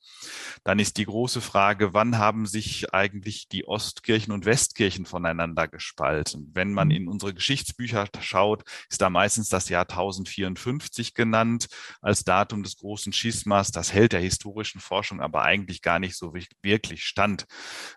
Dann 0.63 0.79
ist 0.79 0.97
die 0.97 1.05
große 1.05 1.41
Frage, 1.41 1.93
wann 1.93 2.17
haben 2.17 2.45
sich 2.45 2.93
eigentlich 2.93 3.47
die 3.49 3.67
Ostkirchen 3.67 4.33
und 4.33 4.45
Westkirchen 4.45 5.05
voneinander 5.05 5.67
gespalten? 5.67 6.51
Wenn 6.53 6.73
man 6.73 6.87
mhm. 6.87 6.95
in 6.95 7.07
unsere 7.07 7.33
Geschichtsbücher 7.33 8.07
schaut, 8.19 8.63
ist 8.89 9.01
da 9.01 9.09
meistens 9.09 9.49
das 9.49 9.69
Jahr 9.69 9.83
1054 9.89 11.13
genannt 11.13 11.67
als 12.01 12.23
Datum 12.23 12.63
des 12.63 12.77
großen 12.77 13.13
Schismas. 13.13 13.71
Das 13.71 13.93
hält 13.97 14.13
der 14.13 14.21
historischen 14.21 14.79
Forschung 14.79 15.21
aber 15.21 15.41
eigentlich 15.41 15.81
gar 15.81 15.99
nicht 15.99 16.15
so 16.15 16.33
wirklich 16.61 17.03
stand. 17.03 17.43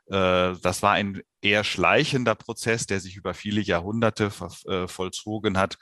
Äh, 0.07 0.55
das 0.63 0.83
war 0.83 0.93
ein 0.93 1.21
eher 1.43 1.65
schleichender 1.65 2.35
Prozess, 2.35 2.87
der 2.87 3.01
sich 3.01 3.17
über 3.17 3.35
viele 3.35 3.61
Jahrhunderte 3.61 4.31
äh, 4.67 4.89
vollzogen 4.89 5.59
hat 5.59 5.79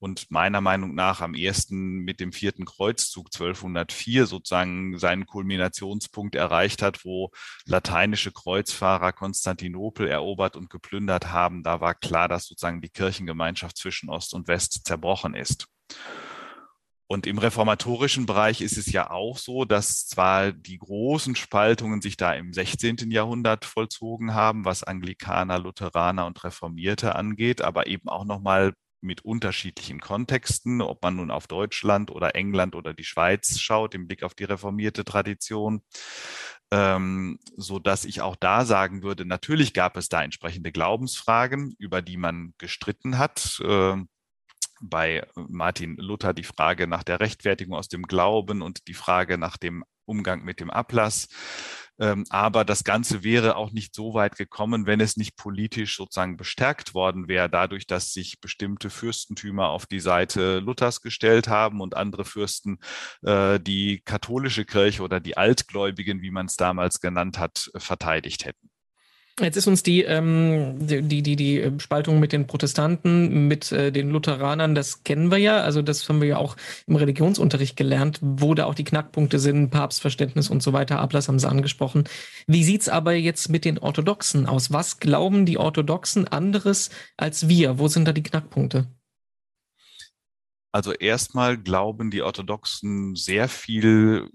und 0.00 0.30
meiner 0.30 0.60
Meinung 0.60 0.94
nach 0.94 1.20
am 1.20 1.34
ersten 1.34 1.98
mit 1.98 2.20
dem 2.20 2.32
vierten 2.32 2.64
Kreuzzug 2.64 3.26
1204 3.26 4.26
sozusagen 4.26 4.98
seinen 4.98 5.26
Kulminationspunkt 5.26 6.34
erreicht 6.34 6.82
hat, 6.82 7.04
wo 7.04 7.30
lateinische 7.66 8.32
Kreuzfahrer 8.32 9.12
Konstantinopel 9.12 10.08
erobert 10.08 10.56
und 10.56 10.70
geplündert 10.70 11.30
haben. 11.32 11.62
Da 11.62 11.80
war 11.80 11.94
klar, 11.94 12.28
dass 12.28 12.46
sozusagen 12.46 12.80
die 12.80 12.88
Kirchengemeinschaft 12.88 13.76
zwischen 13.76 14.08
Ost 14.08 14.32
und 14.32 14.48
West 14.48 14.86
zerbrochen 14.86 15.34
ist. 15.34 15.66
Und 17.12 17.26
im 17.26 17.38
reformatorischen 17.38 18.24
Bereich 18.24 18.60
ist 18.60 18.78
es 18.78 18.92
ja 18.92 19.10
auch 19.10 19.36
so, 19.36 19.64
dass 19.64 20.06
zwar 20.06 20.52
die 20.52 20.78
großen 20.78 21.34
Spaltungen 21.34 22.00
sich 22.00 22.16
da 22.16 22.34
im 22.34 22.52
16. 22.52 23.10
Jahrhundert 23.10 23.64
vollzogen 23.64 24.32
haben, 24.32 24.64
was 24.64 24.84
Anglikaner, 24.84 25.58
Lutheraner 25.58 26.26
und 26.26 26.44
Reformierte 26.44 27.16
angeht, 27.16 27.62
aber 27.62 27.88
eben 27.88 28.08
auch 28.08 28.24
nochmal 28.24 28.74
mit 29.00 29.24
unterschiedlichen 29.24 29.98
Kontexten, 29.98 30.80
ob 30.80 31.02
man 31.02 31.16
nun 31.16 31.32
auf 31.32 31.48
Deutschland 31.48 32.12
oder 32.12 32.36
England 32.36 32.76
oder 32.76 32.94
die 32.94 33.02
Schweiz 33.02 33.58
schaut, 33.58 33.96
im 33.96 34.06
Blick 34.06 34.22
auf 34.22 34.34
die 34.34 34.44
reformierte 34.44 35.04
Tradition, 35.04 35.82
ähm, 36.70 37.40
so 37.56 37.80
dass 37.80 38.04
ich 38.04 38.20
auch 38.20 38.36
da 38.36 38.64
sagen 38.64 39.02
würde, 39.02 39.24
natürlich 39.24 39.74
gab 39.74 39.96
es 39.96 40.08
da 40.10 40.22
entsprechende 40.22 40.70
Glaubensfragen, 40.70 41.74
über 41.76 42.02
die 42.02 42.18
man 42.18 42.54
gestritten 42.56 43.18
hat. 43.18 43.60
Äh, 43.64 43.96
bei 44.80 45.26
Martin 45.34 45.96
Luther 45.96 46.34
die 46.34 46.44
Frage 46.44 46.86
nach 46.86 47.02
der 47.02 47.20
Rechtfertigung 47.20 47.74
aus 47.76 47.88
dem 47.88 48.02
Glauben 48.02 48.62
und 48.62 48.88
die 48.88 48.94
Frage 48.94 49.38
nach 49.38 49.56
dem 49.56 49.84
Umgang 50.04 50.42
mit 50.44 50.60
dem 50.60 50.70
Ablass. 50.70 51.28
Ähm, 52.00 52.24
aber 52.30 52.64
das 52.64 52.82
Ganze 52.82 53.22
wäre 53.22 53.56
auch 53.56 53.72
nicht 53.72 53.94
so 53.94 54.14
weit 54.14 54.36
gekommen, 54.36 54.86
wenn 54.86 55.00
es 55.00 55.18
nicht 55.18 55.36
politisch 55.36 55.96
sozusagen 55.98 56.38
bestärkt 56.38 56.94
worden 56.94 57.28
wäre, 57.28 57.50
dadurch, 57.50 57.86
dass 57.86 58.14
sich 58.14 58.40
bestimmte 58.40 58.88
Fürstentümer 58.88 59.68
auf 59.68 59.84
die 59.84 60.00
Seite 60.00 60.60
Luthers 60.60 61.02
gestellt 61.02 61.48
haben 61.48 61.82
und 61.82 61.96
andere 61.96 62.24
Fürsten 62.24 62.78
äh, 63.22 63.60
die 63.60 64.00
katholische 64.02 64.64
Kirche 64.64 65.02
oder 65.02 65.20
die 65.20 65.36
Altgläubigen, 65.36 66.22
wie 66.22 66.30
man 66.30 66.46
es 66.46 66.56
damals 66.56 67.00
genannt 67.00 67.38
hat, 67.38 67.70
verteidigt 67.76 68.46
hätten. 68.46 68.69
Jetzt 69.38 69.56
ist 69.56 69.66
uns 69.66 69.82
die, 69.82 70.02
ähm, 70.02 70.76
die, 70.80 71.22
die, 71.22 71.36
die 71.36 71.72
Spaltung 71.78 72.20
mit 72.20 72.32
den 72.32 72.46
Protestanten, 72.46 73.48
mit 73.48 73.72
äh, 73.72 73.90
den 73.90 74.10
Lutheranern, 74.10 74.74
das 74.74 75.02
kennen 75.04 75.30
wir 75.30 75.38
ja. 75.38 75.62
Also 75.62 75.82
das 75.82 76.08
haben 76.08 76.20
wir 76.20 76.28
ja 76.28 76.36
auch 76.36 76.56
im 76.86 76.96
Religionsunterricht 76.96 77.76
gelernt, 77.76 78.18
wo 78.20 78.54
da 78.54 78.66
auch 78.66 78.74
die 78.74 78.84
Knackpunkte 78.84 79.38
sind, 79.38 79.70
Papstverständnis 79.70 80.50
und 80.50 80.62
so 80.62 80.72
weiter. 80.72 80.98
Ablass 80.98 81.28
haben 81.28 81.38
Sie 81.38 81.48
angesprochen. 81.48 82.04
Wie 82.46 82.64
sieht's 82.64 82.88
aber 82.88 83.14
jetzt 83.14 83.48
mit 83.48 83.64
den 83.64 83.78
Orthodoxen 83.78 84.46
aus? 84.46 84.72
Was 84.72 85.00
glauben 85.00 85.46
die 85.46 85.58
Orthodoxen 85.58 86.28
anderes 86.28 86.90
als 87.16 87.48
wir? 87.48 87.78
Wo 87.78 87.88
sind 87.88 88.06
da 88.06 88.12
die 88.12 88.22
Knackpunkte? 88.22 88.86
Also 90.72 90.92
erstmal 90.92 91.58
glauben 91.58 92.12
die 92.12 92.22
Orthodoxen 92.22 93.16
sehr 93.16 93.48
viel, 93.48 94.30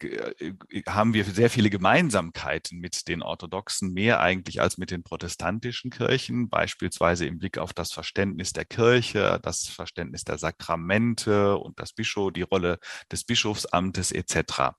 äh, 0.00 0.52
haben 0.88 1.14
wir 1.14 1.24
sehr 1.24 1.48
viele 1.48 1.70
Gemeinsamkeiten 1.70 2.80
mit 2.80 3.06
den 3.06 3.22
Orthodoxen, 3.22 3.92
mehr 3.92 4.20
eigentlich 4.20 4.60
als 4.60 4.78
mit 4.78 4.90
den 4.90 5.04
protestantischen 5.04 5.90
Kirchen, 5.90 6.48
beispielsweise 6.48 7.26
im 7.26 7.38
Blick 7.38 7.58
auf 7.58 7.72
das 7.72 7.92
Verständnis 7.92 8.52
der 8.52 8.64
Kirche, 8.64 9.38
das 9.42 9.68
Verständnis 9.68 10.24
der 10.24 10.38
Sakramente 10.38 11.56
und 11.56 11.78
das 11.78 11.92
Bischof, 11.92 12.32
die 12.32 12.42
Rolle 12.42 12.80
des 13.12 13.22
Bischofsamtes 13.22 14.10
etc. 14.10 14.74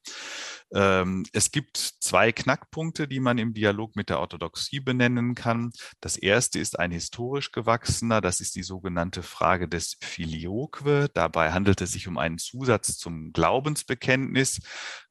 Ähm, 0.73 1.25
es 1.31 1.51
gibt 1.51 1.77
zwei 1.77 2.33
Knackpunkte, 2.33 3.07
die 3.07 3.21
man 3.21 3.37
im 3.37 3.53
Dialog 3.53 3.95
mit 3.95 4.09
der 4.09 4.19
Orthodoxie 4.19 4.81
benennen 4.81 5.35
kann. 5.35 5.71
Das 6.01 6.17
erste 6.17 6.59
ist 6.59 6.77
ein 6.77 6.91
historisch 6.91 7.53
gewachsener, 7.53 8.19
das 8.19 8.41
ist 8.41 8.55
die 8.55 8.63
sogenannte 8.63 9.23
Frage 9.23 9.69
des 9.69 9.97
Filioque. 10.01 10.96
Dabei 11.13 11.51
handelt 11.51 11.81
es 11.81 11.91
sich 11.91 12.07
um 12.07 12.17
einen 12.17 12.37
Zusatz 12.37 12.97
zum 12.97 13.31
Glaubensbekenntnis, 13.33 14.59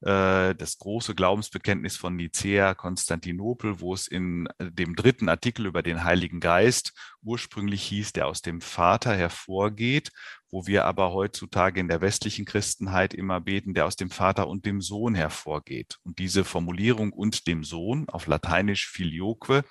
äh, 0.01 0.55
das 0.55 0.77
große 0.77 1.15
Glaubensbekenntnis 1.15 1.97
von 1.97 2.15
Nicea, 2.15 2.73
Konstantinopel, 2.75 3.79
wo 3.79 3.93
es 3.93 4.07
in 4.07 4.47
dem 4.59 4.95
dritten 4.95 5.29
Artikel 5.29 5.65
über 5.65 5.81
den 5.81 6.03
Heiligen 6.03 6.39
Geist 6.39 6.93
ursprünglich 7.23 7.83
hieß, 7.83 8.13
der 8.13 8.27
aus 8.27 8.41
dem 8.41 8.61
Vater 8.61 9.15
hervorgeht 9.15 10.11
wo 10.49 10.65
wir 10.65 10.85
aber 10.85 11.11
heutzutage 11.11 11.79
in 11.79 11.87
der 11.87 12.01
westlichen 12.01 12.45
Christenheit 12.45 13.13
immer 13.13 13.41
beten, 13.41 13.73
der 13.73 13.85
aus 13.85 13.95
dem 13.95 14.09
Vater 14.09 14.47
und 14.47 14.65
dem 14.65 14.81
Sohn 14.81 15.15
hervorgeht. 15.15 15.99
Und 16.03 16.19
diese 16.19 16.45
Formulierung 16.45 17.11
und 17.11 17.47
dem 17.47 17.63
Sohn 17.63 18.07
auf 18.09 18.27
Lateinisch 18.27 18.87
filioque 18.87 19.63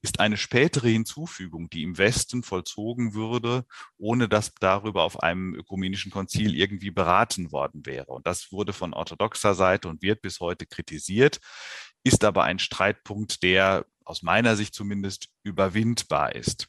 ist 0.00 0.20
eine 0.20 0.36
spätere 0.36 0.88
Hinzufügung, 0.88 1.68
die 1.68 1.82
im 1.82 1.98
Westen 1.98 2.42
vollzogen 2.42 3.14
würde, 3.14 3.66
ohne 3.98 4.28
dass 4.28 4.54
darüber 4.54 5.02
auf 5.02 5.22
einem 5.22 5.54
ökumenischen 5.54 6.10
Konzil 6.10 6.54
irgendwie 6.54 6.90
beraten 6.90 7.52
worden 7.52 7.84
wäre. 7.84 8.12
Und 8.12 8.26
das 8.26 8.50
wurde 8.50 8.72
von 8.72 8.94
orthodoxer 8.94 9.54
Seite 9.54 9.88
und 9.88 10.02
wird 10.02 10.22
bis 10.22 10.40
heute 10.40 10.66
kritisiert, 10.66 11.40
ist 12.02 12.24
aber 12.24 12.44
ein 12.44 12.58
Streitpunkt, 12.58 13.42
der 13.42 13.86
aus 14.04 14.22
meiner 14.22 14.56
Sicht 14.56 14.74
zumindest 14.74 15.28
überwindbar 15.42 16.34
ist. 16.34 16.68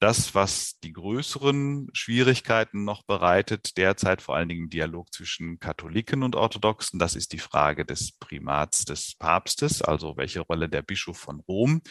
Das, 0.00 0.32
was 0.32 0.78
die 0.84 0.92
größeren 0.92 1.88
Schwierigkeiten 1.92 2.84
noch 2.84 3.02
bereitet, 3.02 3.76
derzeit 3.76 4.22
vor 4.22 4.36
allen 4.36 4.48
Dingen 4.48 4.64
im 4.64 4.70
Dialog 4.70 5.12
zwischen 5.12 5.58
Katholiken 5.58 6.22
und 6.22 6.36
Orthodoxen, 6.36 7.00
das 7.00 7.16
ist 7.16 7.32
die 7.32 7.40
Frage 7.40 7.84
des 7.84 8.12
Primats 8.12 8.84
des 8.84 9.16
Papstes, 9.16 9.82
also 9.82 10.16
welche 10.16 10.38
Rolle 10.40 10.68
der 10.68 10.82
Bischof 10.82 11.18
von 11.18 11.40
Rom 11.40 11.82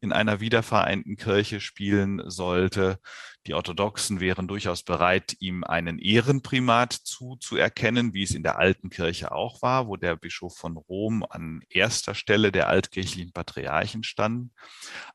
in 0.00 0.12
einer 0.12 0.38
wiedervereinten 0.38 1.16
Kirche 1.16 1.58
spielen 1.58 2.22
sollte. 2.30 3.00
Die 3.48 3.54
Orthodoxen 3.54 4.20
wären 4.20 4.48
durchaus 4.48 4.82
bereit, 4.82 5.36
ihm 5.40 5.62
einen 5.62 5.98
Ehrenprimat 5.98 6.92
zuzuerkennen, 6.92 8.12
wie 8.12 8.24
es 8.24 8.32
in 8.32 8.42
der 8.42 8.58
alten 8.58 8.90
Kirche 8.90 9.32
auch 9.32 9.62
war, 9.62 9.88
wo 9.88 9.96
der 9.96 10.16
Bischof 10.16 10.56
von 10.56 10.76
Rom 10.76 11.24
an 11.28 11.62
erster 11.68 12.14
Stelle 12.14 12.50
der 12.50 12.68
altkirchlichen 12.68 13.32
Patriarchen 13.32 14.02
stand. 14.02 14.52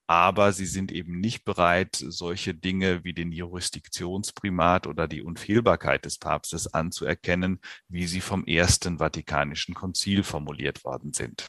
Aber 0.08 0.53
sie 0.53 0.65
sind 0.65 0.91
eben 0.91 1.20
nicht 1.20 1.43
bereit, 1.43 1.96
solche 1.96 2.40
Dinge 2.53 3.03
wie 3.03 3.13
den 3.13 3.31
Jurisdiktionsprimat 3.31 4.88
oder 4.88 5.07
die 5.07 5.21
Unfehlbarkeit 5.21 6.05
des 6.05 6.17
Papstes 6.17 6.74
anzuerkennen, 6.74 7.60
wie 7.88 8.07
sie 8.07 8.21
vom 8.21 8.45
ersten 8.45 8.98
Vatikanischen 8.98 9.74
Konzil 9.74 10.24
formuliert 10.24 10.83
worden 10.83 11.13
sind. 11.13 11.48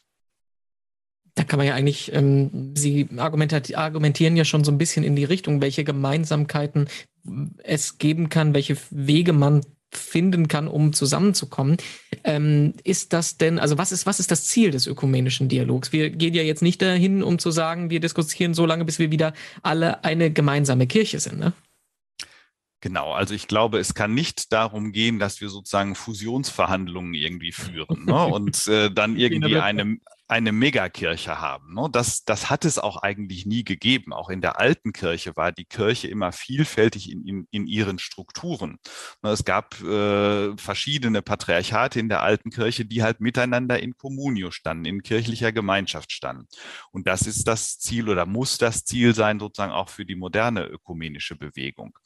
Da 1.35 1.45
kann 1.45 1.59
man 1.59 1.67
ja 1.67 1.75
eigentlich, 1.75 2.13
ähm, 2.13 2.75
Sie 2.77 3.09
argumentieren 3.17 4.37
ja 4.37 4.45
schon 4.45 4.65
so 4.65 4.71
ein 4.71 4.79
bisschen 4.79 5.03
in 5.03 5.17
die 5.17 5.25
Richtung, 5.25 5.63
welche 5.63 5.83
Gemeinsamkeiten 5.83 6.89
es 7.63 7.97
geben 7.99 8.29
kann, 8.29 8.55
welche 8.55 8.77
Wege 8.91 9.33
man 9.33 9.63
finden 9.93 10.49
kann, 10.49 10.69
um 10.69 10.93
zusammenzukommen. 10.93 11.77
Ähm, 12.25 12.75
ist 12.85 13.13
das 13.13 13.37
denn, 13.37 13.59
also 13.59 13.79
was 13.79 13.93
ist, 13.93 14.07
was 14.07 14.21
ist 14.21 14.31
das 14.31 14.45
Ziel 14.45 14.71
des 14.71 14.87
ökumenischen 14.87 15.49
Dialogs? 15.49 15.93
Wir 15.93 16.11
gehen 16.11 16.35
ja 16.35 16.43
jetzt 16.43 16.63
nicht 16.63 16.81
dahin, 16.83 17.23
um 17.23 17.39
zu 17.39 17.51
sagen, 17.51 17.91
wir 17.91 18.01
diskutieren 18.01 18.55
so 18.55 18.67
lange, 18.67 18.85
bis 18.85 18.99
wir 18.99 19.11
wieder 19.11 19.33
alle 19.63 20.05
eine 20.05 20.31
gemeinsame 20.31 20.87
Kirche 20.87 21.21
sind, 21.21 21.39
ne? 21.39 21.53
Genau, 22.81 23.13
also 23.13 23.33
ich 23.33 23.47
glaube, 23.47 23.79
es 23.79 23.95
kann 23.95 24.13
nicht 24.13 24.53
darum 24.53 24.91
gehen, 24.91 25.21
dass 25.21 25.41
wir 25.41 25.49
sozusagen 25.49 25.95
Fusionsverhandlungen 25.95 27.15
irgendwie 27.15 27.53
führen 27.53 28.07
ne? 28.07 28.27
und 28.27 28.67
äh, 28.67 28.91
dann 28.91 29.17
irgendwie 29.17 29.59
eine, 29.59 29.99
eine 30.33 30.53
Megakirche 30.53 31.41
haben. 31.41 31.75
Ne? 31.75 31.89
Das, 31.93 32.25
das 32.25 32.51
hat 32.51 32.65
es 32.65 32.79
auch 32.79 32.97
eigentlich 32.97 33.47
nie 33.47 33.65
gegeben. 33.65 34.13
Auch 34.13 34.31
in 34.31 34.41
der 34.41 34.59
alten 34.59 34.93
Kirche 34.93 35.37
war 35.37 35.53
die 35.53 35.65
Kirche 35.65 36.09
immer 36.09 36.33
vielfältig 36.33 37.11
in, 37.11 37.25
in, 37.27 37.47
in 37.51 37.67
ihren 37.67 37.99
Strukturen. 37.99 38.79
Ne? 39.23 39.31
Es 39.31 39.45
gab 39.45 39.81
äh, 39.83 40.57
verschiedene 40.57 41.23
Patriarchate 41.23 42.01
in 42.01 42.09
der 42.09 42.23
alten 42.23 42.51
Kirche, 42.51 42.85
die 42.85 43.03
halt 43.03 43.21
miteinander 43.21 43.81
in 43.81 43.97
Communio 43.97 44.51
standen, 44.51 44.87
in 44.87 45.03
kirchlicher 45.03 45.53
Gemeinschaft 45.53 46.11
standen. 46.13 46.49
Und 46.91 47.07
das 47.07 47.23
ist 47.23 47.47
das 47.47 47.79
Ziel 47.79 48.09
oder 48.09 48.27
muss 48.27 48.59
das 48.59 48.85
Ziel 48.85 49.15
sein, 49.15 49.39
sozusagen 49.39 49.73
auch 49.73 49.91
für 49.91 50.07
die 50.07 50.17
moderne 50.17 50.65
ökumenische 50.65 51.37
Bewegung 51.37 51.97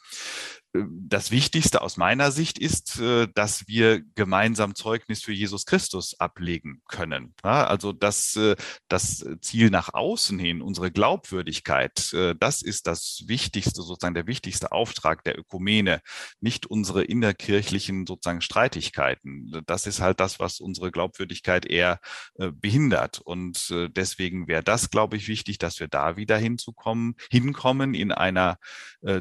das 0.85 1.31
Wichtigste 1.31 1.83
aus 1.83 1.97
meiner 1.97 2.31
Sicht 2.31 2.59
ist, 2.59 3.01
äh, 3.01 3.29
dass 3.35 3.67
wir 3.69 4.03
gemeinsam 4.15 4.75
Zeugnis 4.75 5.23
für 5.23 5.33
Jesus 5.33 5.67
Christus 5.67 6.19
ablegen 6.19 6.83
können. 6.89 7.35
Also 7.43 7.93
das, 7.93 8.37
äh, 8.37 8.57
das 8.89 9.25
Ziel 9.41 9.71
nach 9.71 9.95
außen 9.95 10.39
hin, 10.39 10.63
unsere 10.63 10.91
Glaubwürdigkeit, 10.91 12.13
äh, 12.13 12.35
das 12.39 12.63
ist 12.63 12.87
das 12.87 13.25
Wichtigste, 13.27 13.83
sozusagen 13.83 14.15
der 14.15 14.27
wichtigste 14.27 14.73
Auftrag 14.73 15.25
der 15.25 15.39
Ökumene, 15.39 16.01
nicht 16.41 16.67
unsere 16.67 17.05
innerkirchlichen 17.05 18.07
sozusagen 18.07 18.41
Streitigkeiten. 18.41 19.63
Das 19.67 19.87
ist 19.87 20.01
halt 20.01 20.21
das, 20.21 20.39
was 20.41 20.61
unsere 20.61 20.91
Glaubwürdigkeit 20.91 21.67
eher 21.67 22.01
behindert. 22.37 23.21
Und 23.21 23.73
deswegen 23.97 24.49
wäre 24.49 24.63
das, 24.63 24.91
glaube 24.91 25.17
ich, 25.17 25.29
wichtig, 25.29 25.59
dass 25.59 25.81
wir 25.81 25.89
da 25.89 26.17
wieder 26.17 26.37
hinzukommen, 26.37 27.15
hinkommen 27.31 27.95
in 27.95 28.13
einer 28.13 28.59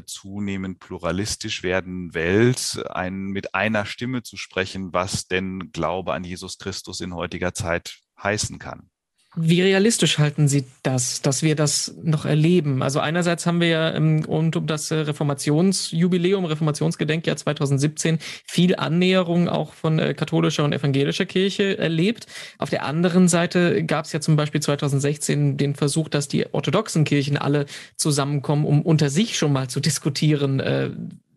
zunehmend 0.06 0.80
pluralistischen 0.80 1.45
realistisch 1.46 1.62
werdenden 1.62 2.14
Welt 2.14 2.82
ein, 2.90 3.26
mit 3.26 3.54
einer 3.54 3.86
Stimme 3.86 4.22
zu 4.22 4.36
sprechen, 4.36 4.92
was 4.92 5.28
denn 5.28 5.70
Glaube 5.72 6.12
an 6.12 6.24
Jesus 6.24 6.58
Christus 6.58 7.00
in 7.00 7.14
heutiger 7.14 7.54
Zeit 7.54 7.98
heißen 8.20 8.58
kann. 8.58 8.90
Wie 9.38 9.60
realistisch 9.60 10.18
halten 10.18 10.48
Sie 10.48 10.64
das, 10.82 11.20
dass 11.20 11.42
wir 11.42 11.56
das 11.56 11.94
noch 12.02 12.24
erleben? 12.24 12.82
Also 12.82 13.00
einerseits 13.00 13.44
haben 13.44 13.60
wir 13.60 13.68
ja 13.68 13.90
rund 14.26 14.56
um 14.56 14.66
das 14.66 14.90
äh, 14.90 14.94
Reformationsjubiläum, 14.94 16.46
Reformationsgedenkjahr 16.46 17.36
2017 17.36 18.18
viel 18.46 18.76
Annäherung 18.76 19.50
auch 19.50 19.74
von 19.74 19.98
äh, 19.98 20.14
katholischer 20.14 20.64
und 20.64 20.72
evangelischer 20.72 21.26
Kirche 21.26 21.76
erlebt. 21.76 22.26
Auf 22.56 22.70
der 22.70 22.86
anderen 22.86 23.28
Seite 23.28 23.84
gab 23.84 24.06
es 24.06 24.12
ja 24.12 24.22
zum 24.22 24.36
Beispiel 24.36 24.62
2016 24.62 25.58
den 25.58 25.74
Versuch, 25.74 26.08
dass 26.08 26.28
die 26.28 26.46
orthodoxen 26.54 27.04
Kirchen 27.04 27.36
alle 27.36 27.66
zusammenkommen, 27.96 28.64
um 28.64 28.80
unter 28.80 29.10
sich 29.10 29.36
schon 29.36 29.52
mal 29.52 29.68
zu 29.68 29.80
diskutieren, 29.80 30.60
äh, 30.60 30.90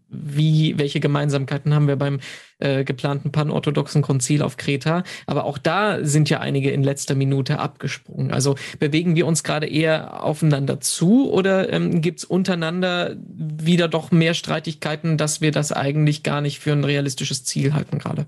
wie, 0.10 0.78
welche 0.78 1.00
Gemeinsamkeiten 1.00 1.74
haben 1.74 1.88
wir 1.88 1.96
beim 1.96 2.20
äh, 2.60 2.84
geplanten 2.84 3.32
panorthodoxen 3.32 4.02
Konzil 4.02 4.42
auf 4.42 4.58
Kreta. 4.58 5.04
Aber 5.26 5.46
auch 5.46 5.58
da 5.58 6.04
sind 6.04 6.30
ja 6.30 6.40
einige 6.40 6.72
in 6.72 6.84
letzter 6.84 7.16
Minute 7.16 7.60
abgesprungen. 7.60 8.32
Also 8.32 8.56
bewegen 8.80 9.16
wir 9.16 9.28
uns 9.28 9.44
gerade 9.44 9.68
eher 9.68 10.24
aufeinander 10.24 10.80
zu 10.80 11.32
oder 11.32 11.72
ähm, 11.72 12.02
gibt 12.02 12.20
es 12.20 12.26
untereinander 12.26 13.16
wieder 13.18 13.88
doch 13.88 14.12
mehr 14.12 14.34
Streitigkeiten, 14.34 15.18
dass 15.18 15.42
wir 15.42 15.52
das 15.52 15.72
eigentlich 15.72 16.24
gar 16.24 16.42
nicht 16.42 16.60
für 16.60 16.72
ein 16.72 16.84
realistisches 16.84 17.44
Ziel 17.44 17.74
halten 17.74 18.00
gerade? 18.00 18.26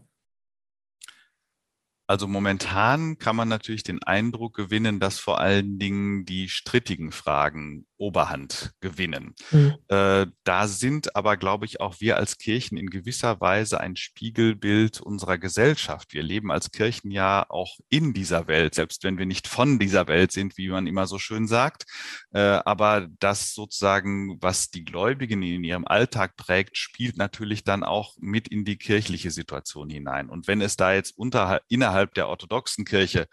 Also 2.11 2.27
momentan 2.27 3.19
kann 3.19 3.37
man 3.37 3.47
natürlich 3.47 3.83
den 3.83 4.03
Eindruck 4.03 4.53
gewinnen, 4.53 4.99
dass 4.99 5.17
vor 5.17 5.39
allen 5.39 5.79
Dingen 5.79 6.25
die 6.25 6.49
strittigen 6.49 7.13
Fragen 7.13 7.85
Oberhand 8.01 8.71
gewinnen. 8.81 9.35
Mhm. 9.51 9.75
Äh, 9.87 10.25
da 10.43 10.67
sind 10.67 11.15
aber, 11.15 11.37
glaube 11.37 11.65
ich, 11.65 11.79
auch 11.79 12.01
wir 12.01 12.17
als 12.17 12.39
Kirchen 12.39 12.75
in 12.75 12.89
gewisser 12.89 13.39
Weise 13.39 13.79
ein 13.79 13.95
Spiegelbild 13.95 14.99
unserer 14.99 15.37
Gesellschaft. 15.37 16.11
Wir 16.13 16.23
leben 16.23 16.51
als 16.51 16.71
Kirchen 16.71 17.11
ja 17.11 17.45
auch 17.47 17.77
in 17.89 18.13
dieser 18.13 18.47
Welt, 18.47 18.73
selbst 18.73 19.03
wenn 19.03 19.19
wir 19.19 19.27
nicht 19.27 19.47
von 19.47 19.77
dieser 19.77 20.07
Welt 20.07 20.31
sind, 20.31 20.57
wie 20.57 20.69
man 20.69 20.87
immer 20.87 21.05
so 21.05 21.19
schön 21.19 21.47
sagt. 21.47 21.85
Äh, 22.33 22.39
aber 22.39 23.07
das 23.19 23.53
sozusagen, 23.53 24.41
was 24.41 24.71
die 24.71 24.83
Gläubigen 24.83 25.43
in 25.43 25.63
ihrem 25.63 25.85
Alltag 25.85 26.35
prägt, 26.37 26.77
spielt 26.77 27.17
natürlich 27.17 27.63
dann 27.63 27.83
auch 27.83 28.15
mit 28.19 28.47
in 28.47 28.65
die 28.65 28.77
kirchliche 28.77 29.29
Situation 29.29 29.91
hinein. 29.91 30.27
Und 30.27 30.47
wenn 30.47 30.61
es 30.61 30.75
da 30.75 30.91
jetzt 30.91 31.15
unter, 31.15 31.61
innerhalb 31.67 32.00
der 32.07 32.29
orthodoxen 32.29 32.83
Kirche 32.83 33.27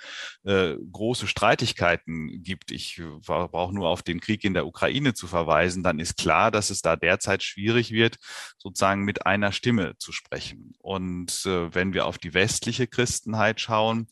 äh, 0.44 0.74
große 0.92 1.26
Streitigkeiten 1.26 2.42
gibt, 2.42 2.70
ich 2.70 3.00
brauche 3.26 3.74
nur 3.74 3.88
auf 3.88 4.02
den 4.02 4.20
Krieg 4.20 4.44
in 4.44 4.54
der 4.54 4.58
der 4.58 4.66
Ukraine 4.66 5.14
zu 5.14 5.28
verweisen, 5.28 5.84
dann 5.84 6.00
ist 6.00 6.16
klar, 6.16 6.50
dass 6.50 6.70
es 6.70 6.82
da 6.82 6.96
derzeit 6.96 7.44
schwierig 7.44 7.92
wird, 7.92 8.16
sozusagen 8.58 9.04
mit 9.04 9.24
einer 9.24 9.52
Stimme 9.52 9.96
zu 9.98 10.10
sprechen. 10.10 10.72
Und 10.80 11.46
äh, 11.46 11.72
wenn 11.72 11.92
wir 11.92 12.06
auf 12.06 12.18
die 12.18 12.34
westliche 12.34 12.88
Christenheit 12.88 13.60
schauen, 13.60 14.08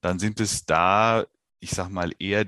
dann 0.00 0.18
sind 0.18 0.40
es 0.40 0.64
da, 0.64 1.26
ich 1.58 1.72
sag 1.72 1.90
mal, 1.90 2.12
eher 2.18 2.46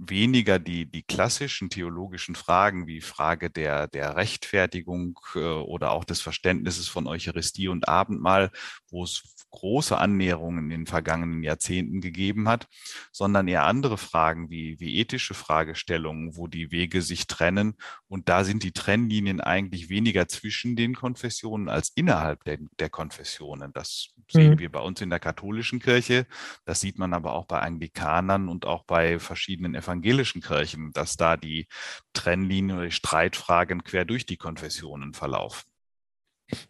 weniger 0.00 0.58
die, 0.58 0.86
die 0.86 1.02
klassischen 1.02 1.68
theologischen 1.68 2.34
Fragen 2.34 2.86
wie 2.86 3.02
Frage 3.02 3.50
der, 3.50 3.86
der 3.86 4.16
Rechtfertigung 4.16 5.20
äh, 5.34 5.40
oder 5.40 5.90
auch 5.92 6.04
des 6.04 6.22
Verständnisses 6.22 6.88
von 6.88 7.06
Eucharistie 7.06 7.68
und 7.68 7.86
Abendmahl, 7.86 8.50
wo 8.88 9.04
es 9.04 9.22
große 9.50 9.98
Annäherungen 9.98 10.64
in 10.64 10.70
den 10.70 10.86
vergangenen 10.86 11.42
Jahrzehnten 11.42 12.00
gegeben 12.00 12.48
hat, 12.48 12.68
sondern 13.12 13.48
eher 13.48 13.64
andere 13.64 13.98
Fragen 13.98 14.48
wie, 14.48 14.78
wie 14.80 14.96
ethische 14.96 15.34
Fragestellungen, 15.34 16.36
wo 16.36 16.46
die 16.46 16.70
Wege 16.70 17.02
sich 17.02 17.26
trennen. 17.26 17.74
Und 18.08 18.28
da 18.28 18.44
sind 18.44 18.62
die 18.62 18.72
Trennlinien 18.72 19.40
eigentlich 19.40 19.88
weniger 19.88 20.28
zwischen 20.28 20.76
den 20.76 20.94
Konfessionen 20.94 21.68
als 21.68 21.90
innerhalb 21.94 22.44
der, 22.44 22.58
der 22.78 22.90
Konfessionen. 22.90 23.72
Das 23.72 24.10
sehen 24.28 24.54
mhm. 24.54 24.58
wir 24.58 24.70
bei 24.70 24.80
uns 24.80 25.00
in 25.00 25.10
der 25.10 25.20
katholischen 25.20 25.80
Kirche. 25.80 26.26
Das 26.64 26.80
sieht 26.80 26.98
man 26.98 27.12
aber 27.12 27.34
auch 27.34 27.46
bei 27.46 27.58
Anglikanern 27.58 28.48
und 28.48 28.64
auch 28.66 28.84
bei 28.84 29.18
verschiedenen 29.18 29.74
evangelischen 29.90 30.40
Kirchen, 30.40 30.92
dass 30.92 31.16
da 31.16 31.36
die 31.36 31.66
Trennlinien 32.12 32.76
oder 32.76 32.86
die 32.86 32.92
Streitfragen 32.92 33.82
quer 33.84 34.04
durch 34.04 34.24
die 34.24 34.36
Konfessionen 34.36 35.14
verlaufen. 35.14 35.70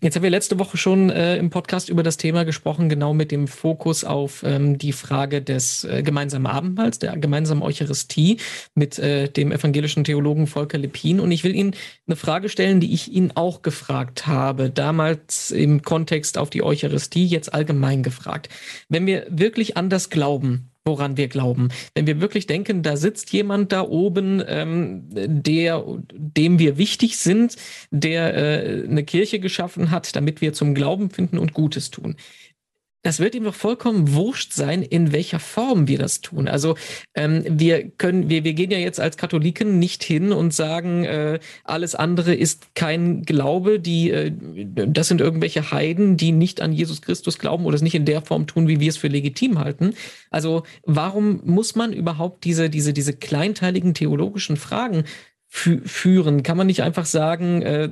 Jetzt 0.02 0.14
haben 0.14 0.22
wir 0.22 0.30
letzte 0.30 0.58
Woche 0.58 0.76
schon 0.76 1.08
äh, 1.08 1.36
im 1.36 1.48
Podcast 1.48 1.88
über 1.88 2.02
das 2.02 2.18
Thema 2.18 2.44
gesprochen, 2.44 2.90
genau 2.90 3.14
mit 3.14 3.30
dem 3.30 3.48
Fokus 3.48 4.04
auf 4.04 4.42
ähm, 4.42 4.76
die 4.76 4.92
Frage 4.92 5.40
des 5.40 5.84
äh, 5.84 6.02
gemeinsamen 6.02 6.46
Abendmahls, 6.46 6.98
der 6.98 7.16
gemeinsamen 7.16 7.62
Eucharistie 7.62 8.38
mit 8.74 8.98
äh, 8.98 9.28
dem 9.28 9.52
evangelischen 9.52 10.04
Theologen 10.04 10.46
Volker 10.46 10.76
Lepin. 10.76 11.18
Und 11.18 11.32
ich 11.32 11.44
will 11.44 11.54
Ihnen 11.54 11.74
eine 12.06 12.16
Frage 12.16 12.50
stellen, 12.50 12.80
die 12.80 12.92
ich 12.92 13.10
ihn 13.10 13.32
auch 13.34 13.62
gefragt 13.62 14.26
habe, 14.26 14.68
damals 14.68 15.50
im 15.50 15.80
Kontext 15.82 16.36
auf 16.36 16.50
die 16.50 16.62
Eucharistie, 16.62 17.26
jetzt 17.26 17.54
allgemein 17.54 18.02
gefragt. 18.02 18.50
Wenn 18.90 19.06
wir 19.06 19.26
wirklich 19.30 19.78
anders 19.78 20.10
glauben, 20.10 20.70
woran 20.84 21.16
wir 21.16 21.28
glauben. 21.28 21.68
Wenn 21.94 22.06
wir 22.06 22.20
wirklich 22.20 22.46
denken, 22.46 22.82
da 22.82 22.96
sitzt 22.96 23.32
jemand 23.32 23.72
da 23.72 23.82
oben, 23.82 24.42
ähm, 24.46 25.04
der, 25.10 25.84
dem 26.12 26.58
wir 26.58 26.78
wichtig 26.78 27.18
sind, 27.18 27.56
der 27.90 28.34
äh, 28.34 28.84
eine 28.88 29.04
Kirche 29.04 29.40
geschaffen 29.40 29.90
hat, 29.90 30.16
damit 30.16 30.40
wir 30.40 30.52
zum 30.52 30.74
Glauben 30.74 31.10
finden 31.10 31.38
und 31.38 31.54
Gutes 31.54 31.90
tun 31.90 32.16
das 33.02 33.18
wird 33.18 33.34
ihm 33.34 33.44
doch 33.44 33.54
vollkommen 33.54 34.14
wurscht 34.14 34.52
sein, 34.52 34.82
in 34.82 35.12
welcher 35.12 35.38
Form 35.38 35.88
wir 35.88 35.98
das 35.98 36.20
tun. 36.20 36.48
Also 36.48 36.76
ähm, 37.14 37.44
wir 37.48 37.88
können, 37.88 38.28
wir, 38.28 38.44
wir 38.44 38.52
gehen 38.52 38.70
ja 38.70 38.78
jetzt 38.78 39.00
als 39.00 39.16
Katholiken 39.16 39.78
nicht 39.78 40.02
hin 40.02 40.32
und 40.32 40.52
sagen, 40.52 41.04
äh, 41.04 41.40
alles 41.64 41.94
andere 41.94 42.34
ist 42.34 42.74
kein 42.74 43.22
Glaube, 43.22 43.80
die, 43.80 44.10
äh, 44.10 44.32
das 44.34 45.08
sind 45.08 45.20
irgendwelche 45.20 45.70
Heiden, 45.70 46.18
die 46.18 46.32
nicht 46.32 46.60
an 46.60 46.72
Jesus 46.72 47.00
Christus 47.00 47.38
glauben 47.38 47.64
oder 47.64 47.76
es 47.76 47.82
nicht 47.82 47.94
in 47.94 48.04
der 48.04 48.20
Form 48.22 48.46
tun, 48.46 48.68
wie 48.68 48.80
wir 48.80 48.90
es 48.90 48.98
für 48.98 49.08
legitim 49.08 49.58
halten. 49.58 49.94
Also 50.30 50.64
warum 50.84 51.40
muss 51.44 51.74
man 51.74 51.92
überhaupt 51.94 52.44
diese, 52.44 52.68
diese, 52.68 52.92
diese 52.92 53.14
kleinteiligen 53.14 53.94
theologischen 53.94 54.56
Fragen 54.56 55.04
fü 55.48 55.80
führen? 55.86 56.42
Kann 56.42 56.58
man 56.58 56.66
nicht 56.66 56.82
einfach 56.82 57.06
sagen, 57.06 57.62
äh, 57.62 57.88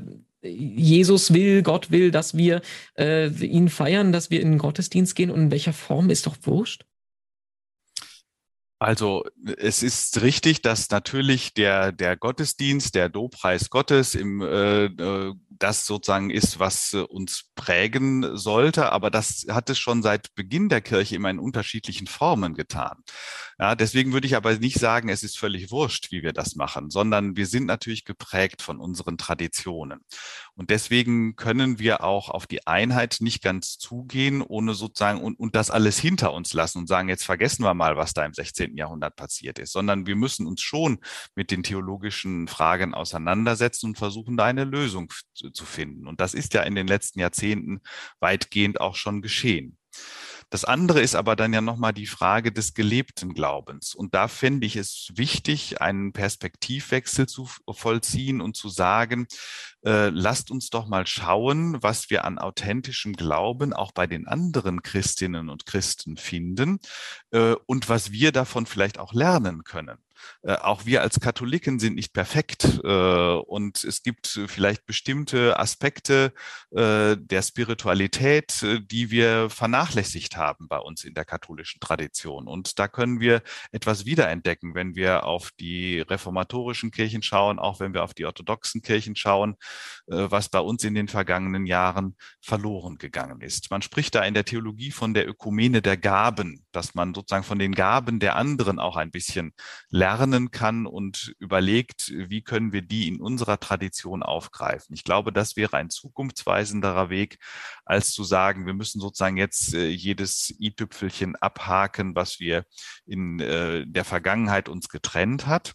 Jesus 0.49 1.33
will, 1.33 1.63
Gott 1.63 1.91
will, 1.91 2.11
dass 2.11 2.37
wir 2.37 2.63
äh, 2.97 3.29
ihn 3.29 3.69
feiern, 3.69 4.13
dass 4.13 4.31
wir 4.31 4.41
in 4.41 4.53
den 4.53 4.59
Gottesdienst 4.59 5.15
gehen 5.15 5.31
und 5.31 5.41
in 5.41 5.51
welcher 5.51 5.73
Form 5.73 6.11
ist 6.11 6.27
doch 6.27 6.37
wurscht? 6.43 6.85
Also 8.81 9.25
es 9.57 9.83
ist 9.83 10.23
richtig, 10.23 10.63
dass 10.63 10.89
natürlich 10.91 11.53
der, 11.53 11.91
der 11.91 12.17
Gottesdienst, 12.17 12.95
der 12.95 13.09
Dobpreis 13.09 13.71
Gottes, 13.71 14.15
im, 14.15 14.41
äh, 14.41 14.85
äh 14.85 15.35
das 15.61 15.87
sozusagen 15.87 16.31
ist, 16.31 16.61
was 16.61 16.95
äh, 16.95 16.99
uns 16.99 17.51
prägen 17.57 18.37
sollte, 18.37 18.93
aber 18.93 19.11
das 19.11 19.45
hat 19.51 19.69
es 19.71 19.79
schon 19.79 20.03
seit 20.03 20.33
Beginn 20.37 20.69
der 20.69 20.81
Kirche 20.81 21.17
immer 21.17 21.31
in 21.31 21.41
unterschiedlichen 21.41 22.07
Formen 22.07 22.55
getan. 22.55 23.03
Ja, 23.59 23.75
deswegen 23.75 24.13
würde 24.13 24.27
ich 24.27 24.37
aber 24.37 24.57
nicht 24.59 24.79
sagen, 24.79 25.09
es 25.09 25.23
ist 25.23 25.39
völlig 25.39 25.71
wurscht, 25.71 26.13
wie 26.13 26.23
wir 26.23 26.33
das 26.33 26.55
machen, 26.55 26.91
sondern 26.91 27.37
wir 27.37 27.47
sind 27.47 27.67
natürlich 27.67 28.05
geprägt 28.05 28.63
von 28.63 28.79
unseren 28.79 29.19
Traditionen. 29.19 30.01
Und 30.55 30.71
deswegen 30.71 31.37
können 31.37 31.79
wir 31.79 32.05
auch 32.05 32.29
auf 32.29 32.47
die 32.47 32.67
Einheit 32.67 33.17
nicht 33.21 33.43
ganz 33.43 33.79
zugehen, 33.79 34.43
ohne 34.43 34.75
sozusagen 34.75 35.21
und, 35.21 35.39
und 35.39 35.57
das 35.57 35.71
alles 35.71 35.99
hinter 35.99 36.33
uns 36.33 36.53
lassen 36.53 36.79
und 36.79 36.87
sagen, 36.87 37.09
jetzt 37.09 37.25
vergessen 37.25 37.65
wir 37.65 37.75
mal, 37.75 37.97
was 37.97 38.13
da 38.13 38.25
im 38.25 38.35
16 38.35 38.69
19. 38.69 38.77
Jahrhundert 38.77 39.17
passiert 39.17 39.59
ist, 39.59 39.73
sondern 39.73 40.07
wir 40.07 40.17
müssen 40.17 40.47
uns 40.47 40.61
schon 40.61 40.99
mit 41.35 41.51
den 41.51 41.63
theologischen 41.63 42.49
Fragen 42.49 42.95
auseinandersetzen 42.95 43.87
und 43.87 43.99
versuchen, 43.99 44.37
da 44.37 44.45
eine 44.45 44.65
Lösung 44.65 45.13
zu 45.35 45.65
finden. 45.65 46.07
Und 46.07 46.21
das 46.21 46.35
ist 46.35 46.55
ja 46.55 46.63
in 46.63 46.75
den 46.75 46.87
letzten 46.87 47.21
Jahrzehnten 47.21 47.81
weitgehend 48.21 48.81
auch 48.81 48.97
schon 48.97 49.23
geschehen. 49.23 49.78
Das 50.51 50.65
andere 50.65 51.01
ist 51.01 51.15
aber 51.15 51.37
dann 51.37 51.53
ja 51.53 51.61
nochmal 51.61 51.93
die 51.93 52.07
Frage 52.07 52.53
des 52.53 52.73
gelebten 52.73 53.35
Glaubens. 53.35 53.95
Und 53.95 54.15
da 54.15 54.29
fände 54.29 54.67
ich 54.67 54.77
es 54.77 55.11
wichtig, 55.15 55.83
einen 55.83 56.13
Perspektivwechsel 56.13 57.27
zu 57.27 57.49
vollziehen 57.71 58.41
und 58.41 58.57
zu 58.57 58.71
sagen, 58.71 59.27
äh, 59.85 60.09
lasst 60.09 60.51
uns 60.51 60.71
doch 60.71 60.87
mal 60.87 61.07
schauen, 61.07 61.83
was 61.83 62.09
wir 62.09 62.25
an 62.25 62.39
authentischem 62.39 63.13
Glauben 63.13 63.75
auch 63.75 63.93
bei 63.93 64.07
den 64.07 64.27
anderen 64.27 64.83
Christinnen 64.83 65.51
und 65.51 65.67
Christen 65.67 66.17
finden 66.17 66.79
äh, 67.31 67.55
und 67.67 67.89
was 67.91 68.11
wir 68.11 68.33
davon 68.33 68.65
vielleicht 68.65 68.99
auch 68.99 69.13
lernen 69.13 69.65
können. 69.65 69.99
Äh, 70.43 70.55
auch 70.55 70.87
wir 70.87 71.03
als 71.03 71.21
Katholiken 71.21 71.79
sind 71.79 71.95
nicht 71.95 72.13
perfekt 72.13 72.81
äh, 72.85 72.89
und 72.89 73.85
es 73.85 74.03
gibt 74.03 74.41
vielleicht 74.47 74.87
bestimmte 74.87 75.59
Aspekte 75.59 76.33
äh, 76.71 77.17
der 77.17 77.43
Spiritualität, 77.43 78.65
die 78.91 79.11
wir 79.11 79.51
vernachlässigt 79.51 80.37
haben 80.37 80.69
bei 80.69 80.79
uns 80.79 81.05
in 81.05 81.15
der 81.15 81.25
katholischen 81.25 81.81
Tradition. 81.81 82.47
Und 82.47 82.79
da 82.79 82.89
können 82.89 83.21
wir 83.21 83.43
etwas 83.73 84.05
wiederentdecken, 84.05 84.75
wenn 84.75 84.95
wir 84.95 85.25
auf 85.25 85.51
die 85.59 86.01
reformatorischen 86.01 86.91
Kirchen 86.91 87.23
schauen, 87.23 87.59
auch 87.59 87.81
wenn 87.81 87.95
wir 87.95 88.05
auf 88.05 88.15
die 88.15 88.27
orthodoxen 88.27 88.83
Kirchen 88.83 89.17
schauen, 89.17 89.57
was 90.07 90.49
bei 90.49 90.61
uns 90.61 90.85
in 90.85 90.95
den 90.95 91.09
vergangenen 91.09 91.67
Jahren 91.67 92.17
verloren 92.41 92.97
gegangen 92.97 93.41
ist. 93.41 93.71
Man 93.71 93.83
spricht 93.83 94.15
da 94.15 94.25
in 94.25 94.35
der 94.35 94.45
Theologie 94.45 94.91
von 94.91 95.15
der 95.15 95.29
Ökumene 95.29 95.83
der 95.83 95.97
Gaben, 95.97 96.65
dass 96.73 96.95
man 96.95 97.15
sozusagen 97.15 97.45
von 97.45 97.59
den 97.59 97.75
Gaben 97.75 98.21
der 98.21 98.37
anderen 98.37 98.79
auch 98.79 98.97
ein 98.97 99.11
bisschen 99.11 99.53
lernt 99.91 100.08
lernen 100.09 100.51
kann 100.51 100.87
und 100.87 101.35
überlegt, 101.39 102.13
wie 102.15 102.41
können 102.41 102.73
wir 102.73 102.81
die 102.81 103.09
in 103.09 103.21
unserer 103.21 103.61
Tradition 103.61 104.23
aufgreifen. 104.23 104.95
Ich 104.95 105.05
glaube, 105.05 105.33
das 105.33 105.57
wäre 105.57 105.77
ein 105.77 105.91
zukunftsweisenderer 105.91 107.11
Weg, 107.11 107.39
als 107.85 108.13
zu 108.13 108.25
sagen, 108.25 108.65
wir 108.65 108.73
müssen 108.73 109.01
sozusagen 109.01 109.37
jetzt 109.37 109.75
äh, 109.75 109.89
jedes 109.89 110.55
i-Tüpfelchen 110.59 111.37
abhaken, 111.37 112.15
was 112.15 112.41
wir 112.41 112.65
in 113.05 113.39
äh, 113.41 113.85
der 113.87 114.05
Vergangenheit 114.05 114.71
uns 114.71 114.89
getrennt 114.89 115.47
hat, 115.47 115.75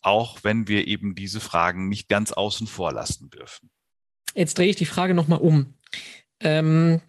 auch 0.00 0.38
wenn 0.42 0.66
wir 0.66 0.86
eben 0.86 1.14
diese 1.14 1.40
Fragen 1.40 1.88
nicht 1.88 2.08
ganz 2.08 2.32
außen 2.32 2.66
vor 2.66 2.92
lassen 2.92 3.28
dürfen. 3.28 3.70
Jetzt 4.34 4.56
drehe 4.56 4.68
ich 4.70 4.76
die 4.76 4.86
Frage 4.86 5.12
nochmal 5.12 5.40
um. 5.40 5.74
Ähm, 6.40 7.02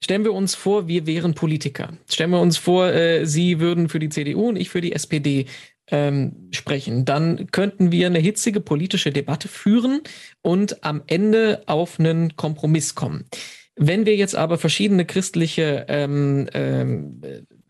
Stellen 0.00 0.22
wir 0.22 0.32
uns 0.32 0.54
vor, 0.54 0.86
wir 0.86 1.06
wären 1.06 1.34
Politiker. 1.34 1.92
Stellen 2.08 2.30
wir 2.30 2.40
uns 2.40 2.56
vor, 2.56 2.86
äh, 2.86 3.26
Sie 3.26 3.58
würden 3.58 3.88
für 3.88 3.98
die 3.98 4.08
CDU 4.08 4.48
und 4.48 4.56
ich 4.56 4.70
für 4.70 4.80
die 4.80 4.92
SPD 4.92 5.46
ähm, 5.90 6.48
sprechen, 6.50 7.04
dann 7.04 7.48
könnten 7.50 7.92
wir 7.92 8.06
eine 8.06 8.18
hitzige 8.18 8.60
politische 8.60 9.10
Debatte 9.10 9.48
führen 9.48 10.00
und 10.42 10.84
am 10.84 11.02
Ende 11.06 11.62
auf 11.66 11.98
einen 11.98 12.36
Kompromiss 12.36 12.94
kommen. 12.94 13.24
Wenn 13.76 14.06
wir 14.06 14.16
jetzt 14.16 14.34
aber 14.34 14.58
verschiedene 14.58 15.04
christliche 15.04 15.86
ähm, 15.88 16.48
ähm, 16.52 17.22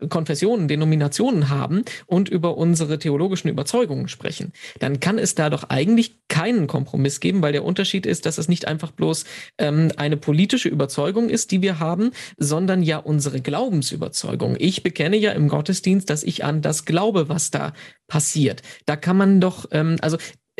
Konfessionen, 0.07 0.67
Denominationen 0.67 1.49
haben 1.49 1.83
und 2.05 2.29
über 2.29 2.57
unsere 2.57 2.99
theologischen 2.99 3.49
Überzeugungen 3.49 4.07
sprechen, 4.07 4.53
dann 4.79 4.99
kann 4.99 5.17
es 5.17 5.35
da 5.35 5.49
doch 5.49 5.65
eigentlich 5.69 6.19
keinen 6.29 6.67
Kompromiss 6.67 7.19
geben, 7.19 7.41
weil 7.41 7.51
der 7.51 7.65
Unterschied 7.65 8.05
ist, 8.05 8.25
dass 8.25 8.37
es 8.37 8.47
nicht 8.47 8.67
einfach 8.67 8.91
bloß 8.91 9.25
ähm, 9.57 9.91
eine 9.97 10.17
politische 10.17 10.69
Überzeugung 10.69 11.29
ist, 11.29 11.51
die 11.51 11.61
wir 11.61 11.79
haben, 11.79 12.11
sondern 12.37 12.83
ja 12.83 12.97
unsere 12.97 13.41
Glaubensüberzeugung. 13.41 14.55
Ich 14.59 14.83
bekenne 14.83 15.17
ja 15.17 15.31
im 15.31 15.49
Gottesdienst, 15.49 16.09
dass 16.09 16.23
ich 16.23 16.45
an 16.45 16.61
das 16.61 16.85
glaube, 16.85 17.29
was 17.29 17.51
da 17.51 17.73
passiert. 18.07 18.61
Da 18.85 18.95
kann 18.95 19.17
man 19.17 19.41
doch, 19.41 19.67
ähm, 19.71 19.97
also 20.01 20.17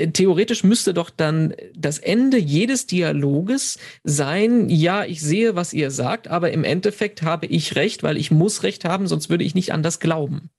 theoretisch 0.07 0.63
müsste 0.63 0.93
doch 0.93 1.09
dann 1.09 1.53
das 1.75 1.99
Ende 1.99 2.37
jedes 2.37 2.87
Dialoges 2.87 3.77
sein, 4.03 4.69
ja, 4.69 5.05
ich 5.05 5.21
sehe, 5.21 5.55
was 5.55 5.73
ihr 5.73 5.91
sagt, 5.91 6.27
aber 6.27 6.51
im 6.51 6.63
Endeffekt 6.63 7.21
habe 7.21 7.45
ich 7.45 7.75
recht, 7.75 8.03
weil 8.03 8.17
ich 8.17 8.31
muss 8.31 8.63
recht 8.63 8.85
haben, 8.85 9.07
sonst 9.07 9.29
würde 9.29 9.43
ich 9.43 9.55
nicht 9.55 9.73
an 9.73 9.83
das 9.83 9.99
glauben. 9.99 10.49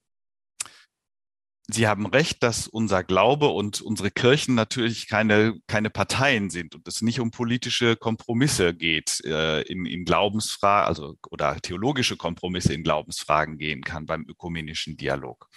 Sie 1.73 1.87
haben 1.87 2.07
recht, 2.07 2.43
dass 2.43 2.67
unser 2.67 3.05
Glaube 3.05 3.49
und 3.49 3.81
unsere 3.81 4.11
Kirchen 4.11 4.55
natürlich 4.55 5.09
keine, 5.09 5.61
keine 5.69 5.91
Parteien 5.91 6.51
sind 6.51 6.75
und 6.75 6.87
es 6.89 7.01
nicht 7.01 7.21
um 7.21 7.31
politische 7.31 7.97
Kompromisse 7.97 8.75
geht 8.75 9.25
äh, 9.25 9.63
in, 9.63 9.87
in 9.87 10.05
Glaubensfragen, 10.05 10.89
also 10.89 11.15
oder 11.31 11.57
theologische 11.61 12.17
Kompromisse 12.17 12.75
in 12.75 12.83
Glaubensfragen 12.83 13.57
gehen 13.59 13.83
kann 13.83 14.07
beim 14.07 14.27
ökumenischen 14.29 14.97
Dialog. 14.97 15.49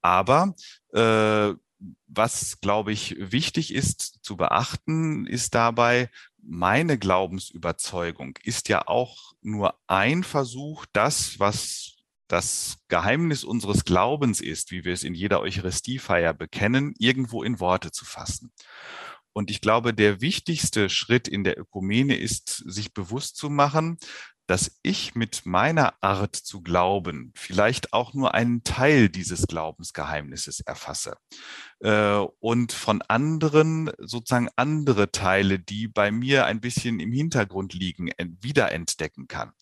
Aber 0.00 0.54
äh, 0.92 1.54
was, 2.06 2.60
glaube 2.60 2.92
ich, 2.92 3.16
wichtig 3.18 3.72
ist 3.72 4.18
zu 4.22 4.36
beachten, 4.36 5.26
ist 5.26 5.54
dabei, 5.54 6.10
meine 6.42 6.98
Glaubensüberzeugung 6.98 8.38
ist 8.42 8.68
ja 8.68 8.86
auch 8.86 9.32
nur 9.42 9.78
ein 9.86 10.24
Versuch, 10.24 10.86
das, 10.92 11.38
was 11.38 11.96
das 12.26 12.78
Geheimnis 12.88 13.44
unseres 13.44 13.84
Glaubens 13.84 14.40
ist, 14.40 14.70
wie 14.70 14.84
wir 14.84 14.92
es 14.92 15.02
in 15.02 15.14
jeder 15.14 15.40
Eucharistiefeier 15.40 16.34
bekennen, 16.34 16.94
irgendwo 16.98 17.42
in 17.42 17.58
Worte 17.58 17.90
zu 17.90 18.04
fassen. 18.04 18.52
Und 19.32 19.50
ich 19.50 19.60
glaube, 19.60 19.94
der 19.94 20.20
wichtigste 20.20 20.90
Schritt 20.90 21.28
in 21.28 21.44
der 21.44 21.58
Ökumene 21.58 22.16
ist, 22.16 22.64
sich 22.66 22.92
bewusst 22.92 23.36
zu 23.36 23.50
machen, 23.50 23.98
dass 24.48 24.78
ich 24.82 25.14
mit 25.14 25.44
meiner 25.44 25.94
Art 26.02 26.34
zu 26.34 26.62
glauben 26.62 27.32
vielleicht 27.36 27.92
auch 27.92 28.14
nur 28.14 28.34
einen 28.34 28.64
Teil 28.64 29.10
dieses 29.10 29.46
Glaubensgeheimnisses 29.46 30.60
erfasse 30.60 31.16
äh, 31.80 32.24
und 32.40 32.72
von 32.72 33.02
anderen 33.02 33.90
sozusagen 33.98 34.48
andere 34.56 35.12
Teile, 35.12 35.58
die 35.58 35.86
bei 35.86 36.10
mir 36.10 36.46
ein 36.46 36.60
bisschen 36.60 36.98
im 36.98 37.12
Hintergrund 37.12 37.74
liegen, 37.74 38.10
wiederentdecken 38.40 39.28
kann. 39.28 39.52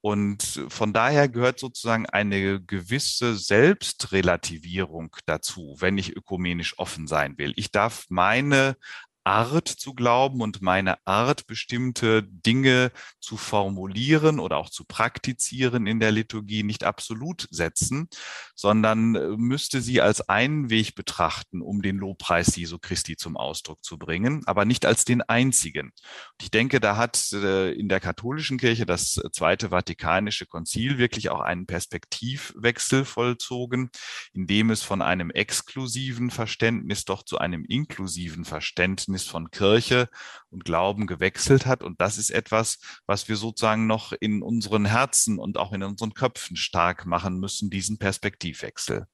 Und 0.00 0.66
von 0.68 0.92
daher 0.92 1.30
gehört 1.30 1.58
sozusagen 1.58 2.04
eine 2.04 2.60
gewisse 2.60 3.36
Selbstrelativierung 3.36 5.16
dazu, 5.24 5.76
wenn 5.78 5.96
ich 5.96 6.14
ökumenisch 6.14 6.78
offen 6.78 7.06
sein 7.06 7.38
will. 7.38 7.54
Ich 7.56 7.70
darf 7.70 8.04
meine 8.10 8.76
Art 9.24 9.68
zu 9.68 9.94
glauben 9.94 10.42
und 10.42 10.60
meine 10.60 11.04
Art, 11.06 11.46
bestimmte 11.46 12.22
Dinge 12.22 12.92
zu 13.20 13.36
formulieren 13.36 14.38
oder 14.38 14.58
auch 14.58 14.68
zu 14.68 14.84
praktizieren 14.84 15.86
in 15.86 15.98
der 15.98 16.12
Liturgie 16.12 16.62
nicht 16.62 16.84
absolut 16.84 17.48
setzen, 17.50 18.08
sondern 18.54 19.14
äh, 19.14 19.28
müsste 19.36 19.80
sie 19.80 20.00
als 20.00 20.28
einen 20.28 20.68
Weg 20.68 20.94
betrachten, 20.94 21.62
um 21.62 21.80
den 21.80 21.96
Lobpreis 21.96 22.54
Jesu 22.54 22.78
Christi 22.78 23.16
zum 23.16 23.36
Ausdruck 23.36 23.82
zu 23.82 23.98
bringen, 23.98 24.42
aber 24.46 24.66
nicht 24.66 24.84
als 24.84 25.04
den 25.04 25.22
einzigen. 25.22 25.92
ich 26.40 26.50
denke, 26.50 26.78
da 26.78 26.96
hat 26.96 27.32
äh, 27.32 27.72
in 27.72 27.88
der 27.88 28.00
katholischen 28.00 28.58
Kirche 28.58 28.84
das 28.84 29.20
Zweite 29.32 29.70
Vatikanische 29.70 30.46
Konzil 30.46 30.98
wirklich 30.98 31.30
auch 31.30 31.40
einen 31.40 31.66
Perspektivwechsel 31.66 33.04
vollzogen, 33.04 33.90
indem 34.34 34.70
es 34.70 34.82
von 34.82 35.00
einem 35.00 35.30
exklusiven 35.30 36.30
Verständnis 36.30 37.04
doch 37.04 37.22
zu 37.22 37.38
einem 37.38 37.64
inklusiven 37.64 38.44
Verständnis 38.44 39.13
Verständnis 39.14 39.24
von 39.24 39.50
Kirche 39.50 40.08
und 40.50 40.64
Glauben 40.64 41.06
gewechselt 41.06 41.66
hat. 41.66 41.82
Und 41.82 42.00
das 42.00 42.18
ist 42.18 42.30
etwas, 42.30 42.78
was 43.06 43.28
wir 43.28 43.36
sozusagen 43.36 43.86
noch 43.86 44.12
in 44.12 44.42
unseren 44.42 44.84
Herzen 44.84 45.38
und 45.38 45.56
auch 45.56 45.72
in 45.72 45.82
unseren 45.82 46.14
Köpfen 46.14 46.56
stark 46.56 47.06
machen 47.06 47.38
müssen, 47.38 47.70
diesen 47.70 47.98
Perspektivwechsel. 47.98 49.06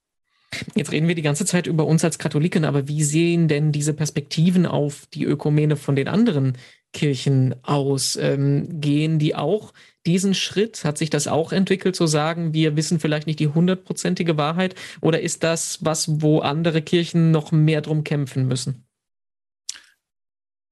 Jetzt 0.75 0.91
reden 0.91 1.07
wir 1.07 1.15
die 1.15 1.21
ganze 1.21 1.45
Zeit 1.45 1.65
über 1.65 1.85
uns 1.85 2.03
als 2.03 2.17
Katholiken, 2.17 2.65
aber 2.65 2.87
wie 2.87 3.03
sehen 3.03 3.47
denn 3.47 3.71
diese 3.71 3.93
Perspektiven 3.93 4.65
auf 4.65 5.05
die 5.13 5.23
Ökumene 5.23 5.77
von 5.77 5.95
den 5.95 6.09
anderen 6.09 6.57
Kirchen 6.91 7.55
aus? 7.63 8.17
Ähm, 8.17 8.81
gehen 8.81 9.17
die 9.17 9.33
auch 9.33 9.73
diesen 10.05 10.33
Schritt? 10.33 10.83
Hat 10.83 10.97
sich 10.97 11.09
das 11.09 11.27
auch 11.27 11.53
entwickelt, 11.53 11.95
zu 11.95 12.05
sagen, 12.05 12.53
wir 12.53 12.75
wissen 12.75 12.99
vielleicht 12.99 13.27
nicht 13.27 13.39
die 13.39 13.47
hundertprozentige 13.47 14.35
Wahrheit? 14.35 14.75
Oder 14.99 15.21
ist 15.21 15.43
das 15.43 15.79
was, 15.85 16.21
wo 16.21 16.39
andere 16.39 16.81
Kirchen 16.81 17.31
noch 17.31 17.53
mehr 17.53 17.79
drum 17.79 18.03
kämpfen 18.03 18.45
müssen? 18.45 18.83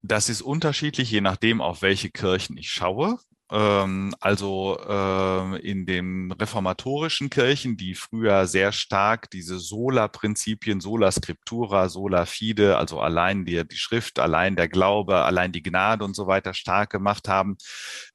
Das 0.02 0.30
ist 0.30 0.42
unterschiedlich, 0.42 1.12
je 1.12 1.22
nachdem, 1.22 1.62
auf 1.62 1.82
welche 1.82 2.10
Kirchen 2.10 2.58
ich 2.58 2.72
schaue. 2.72 3.20
Ähm, 3.52 4.14
also 4.20 4.78
äh, 4.88 5.60
in 5.68 5.88
den 5.88 6.32
reformatorischen 6.32 7.32
Kirchen, 7.32 7.78
die 7.78 7.96
früher 7.96 8.46
sehr 8.46 8.72
stark 8.72 9.32
diese 9.32 9.58
Sola-Prinzipien, 9.58 10.82
Sola 10.82 11.12
Scriptura, 11.12 11.90
Sola 11.90 12.26
Fide, 12.26 12.78
also 12.78 13.00
allein 13.00 13.46
die, 13.46 13.68
die 13.68 13.78
Schrift, 13.78 14.20
allein 14.20 14.56
der 14.56 14.68
Glaube, 14.68 15.24
allein 15.24 15.52
die 15.52 15.64
Gnade 15.64 16.06
und 16.06 16.16
so 16.16 16.28
weiter 16.28 16.54
stark 16.54 16.92
gemacht 16.92 17.28
haben, 17.28 17.58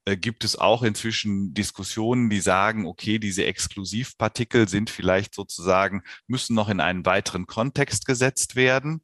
äh, 0.05 0.15
gibt 0.15 0.45
es 0.45 0.57
auch 0.57 0.83
inzwischen 0.83 1.53
Diskussionen, 1.53 2.29
die 2.29 2.39
sagen, 2.39 2.85
okay, 2.85 3.19
diese 3.19 3.45
Exklusivpartikel 3.45 4.69
sind 4.69 4.89
vielleicht 4.89 5.35
sozusagen, 5.35 6.03
müssen 6.27 6.55
noch 6.55 6.69
in 6.69 6.79
einen 6.79 7.05
weiteren 7.05 7.45
Kontext 7.45 8.05
gesetzt 8.05 8.55
werden. 8.55 9.01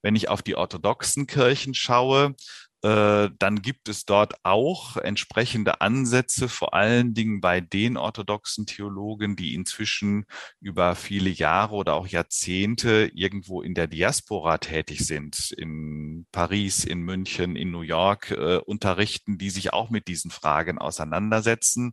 Wenn 0.00 0.14
ich 0.14 0.28
auf 0.28 0.42
die 0.42 0.54
orthodoxen 0.54 1.26
Kirchen 1.26 1.74
schaue, 1.74 2.36
dann 2.82 3.62
gibt 3.62 3.88
es 3.88 4.04
dort 4.04 4.34
auch 4.44 4.96
entsprechende 4.96 5.80
Ansätze, 5.80 6.48
vor 6.48 6.74
allen 6.74 7.14
Dingen 7.14 7.40
bei 7.40 7.60
den 7.60 7.96
orthodoxen 7.96 8.66
Theologen, 8.66 9.36
die 9.36 9.54
inzwischen 9.54 10.26
über 10.60 10.96
viele 10.96 11.30
Jahre 11.30 11.76
oder 11.76 11.94
auch 11.94 12.08
Jahrzehnte 12.08 13.10
irgendwo 13.14 13.62
in 13.62 13.74
der 13.74 13.86
Diaspora 13.86 14.58
tätig 14.58 15.06
sind, 15.06 15.52
in 15.52 16.26
Paris, 16.32 16.84
in 16.84 17.02
München, 17.02 17.54
in 17.54 17.70
New 17.70 17.82
York, 17.82 18.32
äh, 18.32 18.56
unterrichten, 18.56 19.38
die 19.38 19.50
sich 19.50 19.72
auch 19.72 19.90
mit 19.90 20.08
diesen 20.08 20.32
Fragen 20.32 20.78
auseinandersetzen. 20.78 21.92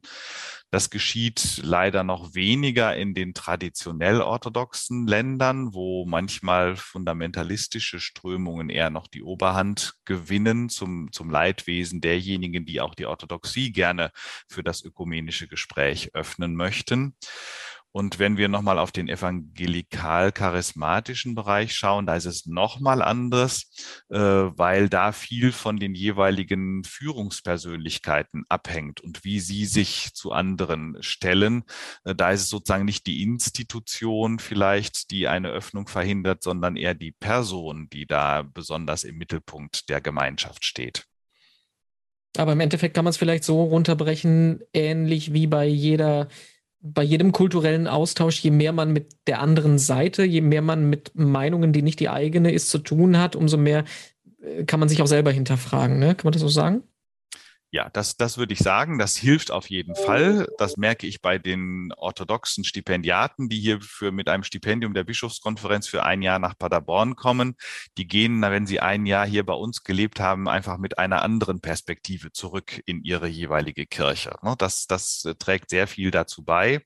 Das 0.72 0.92
geschieht 0.92 1.62
leider 1.64 2.04
noch 2.04 2.36
weniger 2.36 2.96
in 2.96 3.16
den 3.16 3.34
traditionell 3.34 4.22
orthodoxen 4.22 5.08
Ländern, 5.08 5.74
wo 5.74 6.06
manchmal 6.06 6.76
fundamentalistische 6.76 8.00
Strömungen 8.00 8.70
eher 8.70 8.92
noch 8.92 9.08
die 9.08 9.24
Oberhand 9.24 9.96
gewinnen 10.06 10.70
zum, 10.70 11.12
zum 11.12 11.32
Leidwesen 11.32 12.02
derjenigen, 12.02 12.66
die 12.66 12.82
auch 12.82 12.94
die 12.94 13.08
Orthodoxie 13.08 13.72
gerne 13.72 14.12
für 14.48 14.62
das 14.62 14.84
ökumenische 14.84 15.48
Gespräch 15.48 16.14
öffnen 16.14 16.56
möchten. 16.56 17.16
Und 17.92 18.20
wenn 18.20 18.38
wir 18.38 18.50
nochmal 18.50 18.78
auf 18.78 18.92
den 18.92 19.10
evangelikal-charismatischen 19.10 21.34
Bereich 21.34 21.74
schauen, 21.74 22.06
da 22.06 22.16
ist 22.16 22.26
es 22.26 22.46
nochmal 22.46 23.02
anders, 23.02 23.72
äh, 24.10 24.20
weil 24.20 24.90
da 24.90 25.12
viel 25.12 25.52
von 25.52 25.78
den 25.78 25.96
jeweiligen 25.96 26.84
Führungspersönlichkeiten 26.84 28.44
abhängt 28.48 29.02
und 29.02 29.24
wie 29.24 29.40
sie 29.40 29.66
sich 29.66 30.14
zu 30.14 30.32
anderen 30.32 30.98
stellen. 31.02 31.64
Äh, 32.04 32.14
da 32.14 32.30
ist 32.30 32.42
es 32.42 32.50
sozusagen 32.50 32.86
nicht 32.86 33.08
die 33.08 33.24
Institution 33.24 34.38
vielleicht, 34.38 35.10
die 35.10 35.28
eine 35.28 35.50
Öffnung 35.50 35.88
verhindert, 35.88 36.44
sondern 36.44 36.76
eher 36.76 36.94
die 36.94 37.12
Person, 37.12 37.90
die 37.90 38.06
da 38.06 38.44
besonders 38.44 39.04
im 39.04 39.18
Mittelpunkt 39.18 39.90
der 39.90 40.00
Gemeinschaft 40.00 40.64
steht. 40.64 41.08
Aber 42.38 42.54
im 42.54 42.60
Endeffekt 42.60 42.94
kann 42.94 43.06
man 43.06 43.10
es 43.10 43.18
vielleicht 43.18 43.44
so 43.44 43.64
runterbrechen, 43.64 44.62
ähnlich 44.74 45.34
wie 45.34 45.48
bei 45.48 45.66
jeder 45.66 46.28
bei 46.82 47.04
jedem 47.04 47.32
kulturellen 47.32 47.88
Austausch, 47.88 48.40
je 48.40 48.52
mehr 48.52 48.72
man 48.72 48.92
mit 48.92 49.16
der 49.28 49.42
anderen 49.42 49.80
Seite, 49.80 50.24
je 50.24 50.42
mehr 50.42 50.62
man 50.62 50.90
mit 50.90 51.12
Meinungen, 51.14 51.74
die 51.74 51.82
nicht 51.82 52.00
die 52.00 52.10
eigene 52.10 52.52
ist, 52.52 52.70
zu 52.70 52.80
tun 52.80 53.18
hat, 53.18 53.36
umso 53.36 53.58
mehr 53.58 53.84
äh, 54.42 54.64
kann 54.64 54.80
man 54.80 54.90
sich 54.90 55.02
auch 55.02 55.08
selber 55.08 55.32
hinterfragen. 55.32 56.00
Ne? 56.00 56.16
Kann 56.16 56.26
man 56.26 56.34
das 56.34 56.42
so 56.42 56.48
sagen? 56.48 56.84
Ja, 57.72 57.88
das, 57.92 58.18
das 58.18 58.40
würde 58.40 58.54
ich 58.54 58.60
sagen. 58.60 58.98
Das 58.98 59.16
hilft 59.16 59.52
auf 59.52 59.70
jeden 59.70 59.96
Fall. 59.96 60.48
Das 60.58 60.76
merke 60.78 61.06
ich 61.06 61.22
bei 61.22 61.38
den 61.38 61.94
orthodoxen 61.96 62.64
Stipendiaten, 62.64 63.48
die 63.48 63.60
hier 63.60 63.80
für 63.80 64.12
mit 64.12 64.28
einem 64.28 64.44
Stipendium 64.44 64.96
der 64.96 65.04
Bischofskonferenz 65.04 65.88
für 65.88 66.04
ein 66.04 66.24
Jahr 66.24 66.40
nach 66.40 66.58
Paderborn 66.58 67.16
kommen. 67.16 67.56
Die 67.98 68.08
gehen, 68.08 68.42
wenn 68.42 68.66
sie 68.66 68.80
ein 68.80 69.06
Jahr 69.06 69.28
hier 69.28 69.46
bei 69.46 69.54
uns 69.54 69.84
gelebt 69.84 70.20
haben, 70.20 70.50
einfach 70.50 70.80
mit 70.80 70.98
einer 70.98 71.22
anderen 71.22 71.62
Perspektive 71.62 72.32
zurück 72.32 72.82
in 72.88 73.04
ihre 73.04 73.28
jeweilige 73.28 73.86
Kirche. 73.86 74.36
Ne, 74.42 74.56
das, 74.58 74.88
das 74.88 75.28
trägt 75.38 75.70
sehr 75.70 75.86
viel 75.86 76.10
dazu 76.10 76.44
bei. 76.44 76.84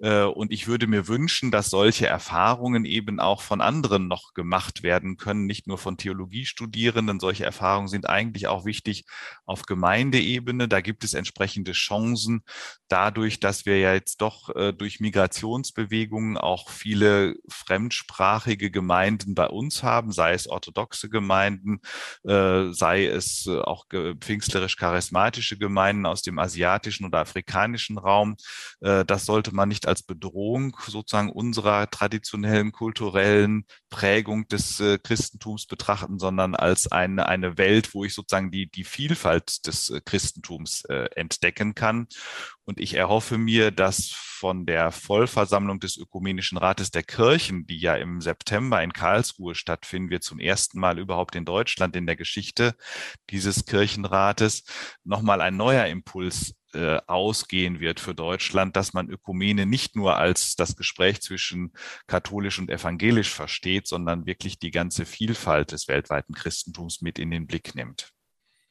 Äh, 0.00 0.24
und 0.24 0.52
ich 0.52 0.66
würde 0.66 0.86
mir 0.86 1.08
wünschen, 1.08 1.50
dass 1.50 1.70
solche 1.70 2.06
Erfahrungen 2.06 2.84
eben 2.84 3.20
auch 3.20 3.42
von 3.42 3.60
anderen 3.60 4.08
noch 4.08 4.32
gemacht 4.34 4.82
werden 4.82 5.16
können, 5.16 5.46
nicht 5.46 5.66
nur 5.66 5.78
von 5.78 5.96
Theologiestudierenden. 5.96 7.20
Solche 7.20 7.44
Erfahrungen 7.44 7.88
sind 7.88 8.08
eigentlich 8.08 8.46
auch 8.46 8.64
wichtig 8.64 9.04
auf 9.44 9.62
Gemeindeebene. 9.62 10.68
Da 10.68 10.80
gibt 10.80 11.04
es 11.04 11.14
entsprechende 11.14 11.72
Chancen, 11.72 12.42
dadurch, 12.88 13.40
dass 13.40 13.66
wir 13.66 13.78
ja 13.78 13.92
jetzt 13.92 14.20
doch 14.22 14.54
äh, 14.56 14.72
durch 14.72 15.00
Migrationsbewegungen 15.00 16.38
auch 16.38 16.70
viele 16.70 17.36
fremdsprachige 17.48 18.70
Gemeinden 18.70 19.34
bei 19.34 19.46
uns 19.48 19.82
haben, 19.82 20.12
sei 20.12 20.32
es 20.32 20.48
orthodoxe 20.48 21.10
Gemeinden, 21.10 21.80
äh, 22.24 22.72
sei 22.72 23.06
es 23.06 23.46
auch 23.48 23.86
pfingstlerisch-charismatische 23.88 25.58
Gemeinden 25.58 26.06
aus 26.06 26.22
dem 26.22 26.38
asiatischen 26.38 27.04
oder 27.06 27.18
afrikanischen 27.20 27.98
Raum. 27.98 28.36
Das 28.80 29.26
sollte 29.26 29.54
man 29.54 29.68
nicht 29.68 29.86
als 29.90 30.02
Bedrohung 30.02 30.76
sozusagen 30.86 31.30
unserer 31.30 31.90
traditionellen 31.90 32.72
kulturellen 32.72 33.66
Prägung 33.90 34.48
des 34.48 34.80
äh, 34.80 34.98
Christentums 34.98 35.66
betrachten, 35.66 36.18
sondern 36.18 36.54
als 36.54 36.90
eine, 36.90 37.26
eine 37.26 37.58
Welt, 37.58 37.92
wo 37.92 38.04
ich 38.04 38.14
sozusagen 38.14 38.50
die, 38.50 38.70
die 38.70 38.84
Vielfalt 38.84 39.66
des 39.66 39.90
äh, 39.90 40.00
Christentums 40.02 40.84
äh, 40.86 41.08
entdecken 41.16 41.74
kann. 41.74 42.06
Und 42.64 42.80
ich 42.80 42.94
erhoffe 42.94 43.36
mir, 43.36 43.72
dass 43.72 44.10
von 44.10 44.64
der 44.64 44.92
Vollversammlung 44.92 45.80
des 45.80 45.96
Ökumenischen 45.96 46.56
Rates 46.56 46.90
der 46.90 47.02
Kirchen, 47.02 47.66
die 47.66 47.78
ja 47.78 47.96
im 47.96 48.20
September 48.20 48.82
in 48.82 48.92
Karlsruhe 48.92 49.54
stattfinden, 49.54 50.08
wir 50.10 50.20
zum 50.20 50.38
ersten 50.38 50.78
Mal 50.78 50.98
überhaupt 50.98 51.34
in 51.34 51.44
Deutschland 51.44 51.96
in 51.96 52.06
der 52.06 52.16
Geschichte 52.16 52.74
dieses 53.28 53.66
Kirchenrates, 53.66 54.62
nochmal 55.04 55.40
ein 55.40 55.56
neuer 55.56 55.86
Impuls 55.86 56.54
äh, 56.74 56.98
ausgehen 57.06 57.80
wird 57.80 58.00
für 58.00 58.14
Deutschland, 58.14 58.76
dass 58.76 58.92
man 58.92 59.10
Ökumene 59.10 59.66
nicht 59.66 59.96
nur 59.96 60.16
als 60.16 60.54
das 60.56 60.76
Gespräch 60.76 61.20
zwischen 61.20 61.72
katholisch 62.06 62.58
und 62.58 62.70
evangelisch 62.70 63.30
versteht, 63.30 63.86
sondern 63.86 64.26
wirklich 64.26 64.58
die 64.58 64.70
ganze 64.70 65.06
Vielfalt 65.06 65.72
des 65.72 65.88
weltweiten 65.88 66.34
Christentums 66.34 67.00
mit 67.00 67.18
in 67.18 67.30
den 67.30 67.46
Blick 67.46 67.74
nimmt. 67.74 68.12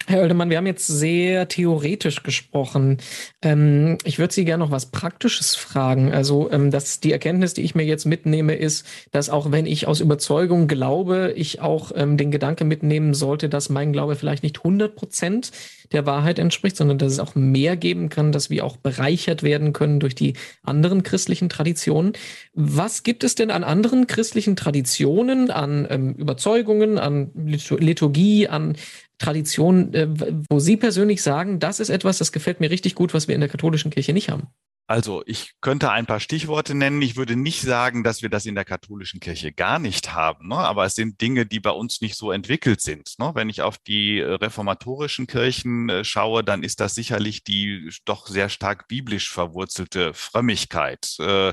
Herr 0.10 0.22
Oeldemann, 0.22 0.50
wir 0.50 0.58
haben 0.58 0.66
jetzt 0.66 0.88
sehr 0.88 1.48
theoretisch 1.50 2.24
gesprochen. 2.24 2.98
Ähm, 3.44 4.00
ich 4.06 4.18
würde 4.18 4.34
Sie 4.34 4.44
gerne 4.44 4.64
noch 4.64 4.72
was 4.72 4.88
Praktisches 4.88 5.56
fragen. 5.56 6.12
Also, 6.12 6.52
ähm, 6.52 6.72
dass 6.72 7.00
die 7.00 7.12
Erkenntnis, 7.12 7.54
die 7.54 7.62
ich 7.62 7.76
mir 7.76 7.86
jetzt 7.86 8.06
mitnehme, 8.06 8.56
ist, 8.56 8.88
dass 9.12 9.30
auch 9.30 9.52
wenn 9.52 9.68
ich 9.68 9.86
aus 9.86 10.00
Überzeugung 10.00 10.68
glaube, 10.68 11.34
ich 11.36 11.62
auch 11.62 11.92
ähm, 11.94 12.18
den 12.18 12.32
Gedanke 12.32 12.66
mitnehmen 12.66 13.14
sollte, 13.14 13.50
dass 13.50 13.70
mein 13.70 13.94
Glaube 13.94 14.16
vielleicht 14.16 14.42
nicht 14.42 14.58
100 14.58 14.96
Prozent 14.96 15.52
der 15.92 16.08
Wahrheit 16.08 16.40
entspricht, 16.40 16.78
sondern 16.78 16.98
dass 16.98 17.14
es 17.14 17.20
auch 17.20 17.36
mehr 17.36 17.78
geben 17.78 18.10
kann, 18.10 18.32
dass 18.32 18.50
wir 18.50 18.66
auch 18.66 18.78
bereichert 18.78 19.44
werden 19.44 19.74
können 19.74 20.00
durch 20.00 20.16
die 20.16 20.34
anderen 20.64 21.04
christlichen 21.04 21.50
Traditionen. 21.50 22.14
Was 22.56 23.04
gibt 23.04 23.24
es 23.24 23.36
denn 23.36 23.52
an 23.52 23.64
anderen 23.64 24.08
christlichen 24.08 24.56
Traditionen, 24.56 25.52
an 25.52 25.86
ähm, 25.88 26.14
Überzeugungen, 26.14 26.98
an 26.98 27.30
Liturgie, 27.36 28.48
an 28.48 28.76
Tradition, 29.20 29.94
äh, 29.94 30.08
wo 30.50 30.60
Sie 30.60 30.78
persönlich 30.78 31.22
sagen, 31.22 31.60
das 31.60 31.80
ist 31.80 31.90
etwas, 31.90 32.18
das 32.18 32.32
gefällt 32.32 32.60
mir 32.60 32.72
richtig 32.72 32.96
gut, 32.96 33.14
was 33.14 33.28
wir 33.28 33.36
in 33.36 33.42
der 33.42 33.50
katholischen 33.50 33.92
Kirche 33.92 34.14
nicht 34.14 34.30
haben? 34.30 34.48
Also 34.90 35.22
ich 35.28 35.54
könnte 35.62 35.92
ein 35.92 36.08
paar 36.08 36.20
Stichworte 36.20 36.74
nennen. 36.74 37.04
Ich 37.04 37.16
würde 37.16 37.36
nicht 37.36 37.62
sagen, 37.62 38.04
dass 38.04 38.24
wir 38.24 38.30
das 38.30 38.48
in 38.48 38.56
der 38.56 38.66
katholischen 38.66 39.20
Kirche 39.20 39.52
gar 39.52 39.78
nicht 39.78 40.16
haben, 40.16 40.48
ne? 40.48 40.56
aber 40.56 40.84
es 40.86 40.96
sind 40.96 41.22
Dinge, 41.22 41.46
die 41.46 41.60
bei 41.60 41.70
uns 41.70 42.02
nicht 42.02 42.16
so 42.16 42.32
entwickelt 42.32 42.82
sind. 42.82 43.14
Ne? 43.20 43.30
Wenn 43.36 43.50
ich 43.50 43.62
auf 43.62 43.78
die 43.78 44.18
äh, 44.18 44.34
reformatorischen 44.34 45.28
Kirchen 45.28 45.90
äh, 45.90 46.04
schaue, 46.04 46.44
dann 46.44 46.64
ist 46.64 46.80
das 46.80 46.96
sicherlich 46.96 47.44
die 47.44 47.92
doch 48.06 48.26
sehr 48.26 48.50
stark 48.50 48.88
biblisch 48.88 49.30
verwurzelte 49.30 50.16
Frömmigkeit, 50.16 51.18
äh, 51.20 51.50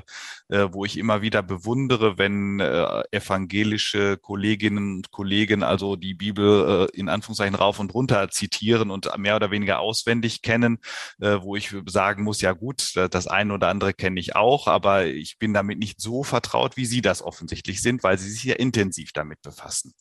äh, 0.49 0.69
wo 0.71 0.87
ich 0.87 0.97
immer 0.97 1.21
wieder 1.21 1.43
bewundere, 1.43 2.17
wenn 2.17 2.61
äh, 2.61 3.03
evangelische 3.11 4.17
Kolleginnen 4.17 4.97
und 4.97 5.11
Kollegen 5.11 5.63
also 5.63 5.97
die 5.97 6.15
Bibel 6.15 6.89
äh, 6.91 6.99
in 6.99 7.11
Anführungszeichen 7.11 7.55
rauf 7.55 7.81
und 7.81 7.93
runter 7.93 8.31
zitieren 8.31 8.91
und 8.91 9.11
mehr 9.19 9.37
oder 9.37 9.51
weniger 9.51 9.81
auswendig 9.81 10.41
kennen, 10.41 10.79
wo 11.19 11.57
ich 11.57 11.75
sagen 11.87 12.23
muss, 12.23 12.41
ja 12.41 12.53
gut, 12.53 12.95
das 13.11 13.26
das 13.27 13.33
eine 13.33 13.55
oder 13.55 13.69
andere 13.69 13.93
kenne 13.93 14.21
ich 14.21 14.37
auch, 14.37 14.67
aber 14.67 15.07
ich 15.07 15.39
bin 15.39 15.53
damit 15.53 15.79
nicht 15.79 16.01
so 16.01 16.23
vertraut, 16.23 16.77
wie 16.77 16.87
Sie 16.87 17.03
das 17.03 17.23
offensichtlich 17.23 17.83
sind, 17.83 18.03
weil 18.03 18.19
Sie 18.19 18.31
sich 18.31 18.45
ja 18.45 18.55
intensiv 18.55 19.13
damit 19.13 19.43
befassen. 19.43 19.95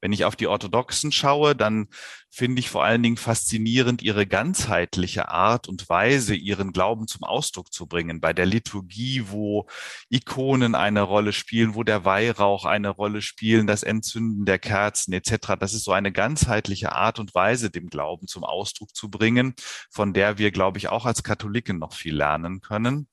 Wenn 0.00 0.12
ich 0.12 0.24
auf 0.24 0.36
die 0.36 0.46
Orthodoxen 0.46 1.12
schaue, 1.12 1.54
dann 1.54 1.88
finde 2.30 2.60
ich 2.60 2.70
vor 2.70 2.82
allen 2.82 3.02
Dingen 3.02 3.18
faszinierend 3.18 4.00
ihre 4.00 4.26
ganzheitliche 4.26 5.28
Art 5.28 5.68
und 5.68 5.88
Weise, 5.90 6.34
ihren 6.34 6.72
Glauben 6.72 7.06
zum 7.06 7.24
Ausdruck 7.24 7.72
zu 7.72 7.86
bringen. 7.86 8.22
Bei 8.22 8.32
der 8.32 8.46
Liturgie, 8.46 9.24
wo 9.28 9.66
Ikonen 10.08 10.74
eine 10.74 11.02
Rolle 11.02 11.34
spielen, 11.34 11.74
wo 11.74 11.82
der 11.82 12.06
Weihrauch 12.06 12.64
eine 12.64 12.88
Rolle 12.88 13.20
spielen, 13.20 13.66
das 13.66 13.82
Entzünden 13.82 14.46
der 14.46 14.58
Kerzen 14.58 15.12
etc. 15.12 15.56
Das 15.60 15.74
ist 15.74 15.84
so 15.84 15.92
eine 15.92 16.10
ganzheitliche 16.10 16.92
Art 16.92 17.18
und 17.18 17.34
Weise, 17.34 17.70
dem 17.70 17.88
Glauben 17.90 18.26
zum 18.26 18.44
Ausdruck 18.44 18.94
zu 18.94 19.10
bringen, 19.10 19.54
von 19.90 20.14
der 20.14 20.38
wir, 20.38 20.52
glaube 20.52 20.78
ich, 20.78 20.88
auch 20.88 21.04
als 21.04 21.22
Katholiken 21.22 21.78
noch 21.78 21.92
viel 21.92 22.16
lernen 22.16 22.51
können. 22.60 23.08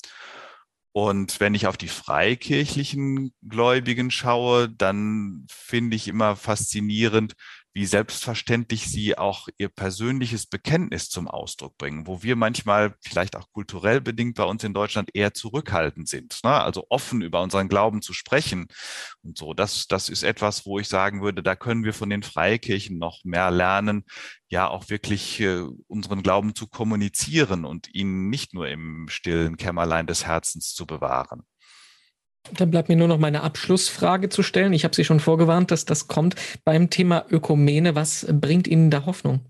Und 0.91 1.39
wenn 1.39 1.54
ich 1.54 1.67
auf 1.67 1.78
die 1.78 1.88
freikirchlichen 1.88 3.34
Gläubigen 3.47 4.12
schaue, 4.12 4.69
dann 4.69 5.45
finde 5.49 5.95
ich 5.95 6.08
immer 6.08 6.36
faszinierend, 6.36 7.36
wie 7.80 7.86
selbstverständlich 7.86 8.89
sie 8.89 9.18
auch 9.18 9.48
ihr 9.58 9.70
persönliches 9.70 10.48
Bekenntnis 10.48 11.08
zum 11.08 11.30
Ausdruck 11.30 11.78
bringen, 11.78 12.08
wo 12.08 12.22
wir 12.24 12.36
manchmal 12.36 12.94
vielleicht 13.00 13.38
auch 13.38 13.50
kulturell 13.54 14.02
bedingt 14.02 14.36
bei 14.36 14.44
uns 14.44 14.65
in 14.65 14.74
Deutschland 14.74 15.12
eher 15.13 15.34
zurückhaltend 15.34 16.10
sind. 16.10 16.44
Ne? 16.44 16.50
Also 16.50 16.88
offen 16.89 17.22
über 17.22 17.42
unseren 17.42 17.70
Glauben 17.70 18.02
zu 18.02 18.12
sprechen 18.12 18.68
und 19.24 19.38
so. 19.38 19.54
Das, 19.54 19.88
das 19.88 20.10
ist 20.10 20.24
etwas, 20.24 20.65
wo 20.65 20.78
ich 20.78 20.89
sagen 20.89 21.22
würde, 21.22 21.42
da 21.42 21.56
können 21.56 21.86
wir 21.86 21.94
von 21.94 22.10
den 22.10 22.22
Freikirchen 22.22 22.98
noch 22.98 23.24
mehr 23.24 23.50
lernen, 23.50 24.04
ja 24.50 24.68
auch 24.68 24.89
wirklich 24.89 25.39
äh, 25.39 25.63
unseren 25.88 26.22
Glauben 26.22 26.56
zu 26.56 26.68
kommunizieren 26.68 27.63
und 27.63 27.88
ihn 27.96 28.30
nicht 28.30 28.54
nur 28.54 28.68
im 28.68 29.08
stillen 29.08 29.56
Kämmerlein 29.56 30.06
des 30.06 30.26
Herzens 30.26 30.74
zu 30.74 30.86
bewahren. 30.86 31.44
Dann 32.54 32.72
bleibt 32.72 32.90
mir 32.90 32.96
nur 32.96 33.08
noch 33.08 33.20
meine 33.20 33.42
Abschlussfrage 33.42 34.30
zu 34.30 34.44
stellen. 34.44 34.74
Ich 34.74 34.84
habe 34.84 34.96
Sie 34.96 35.06
schon 35.06 35.20
vorgewarnt, 35.20 35.72
dass 35.72 35.86
das 35.86 36.08
kommt. 36.08 36.36
Beim 36.64 36.90
Thema 36.90 37.26
Ökumene, 37.30 37.96
was 37.96 38.26
bringt 38.32 38.68
Ihnen 38.68 38.90
da 38.92 39.06
Hoffnung? 39.06 39.46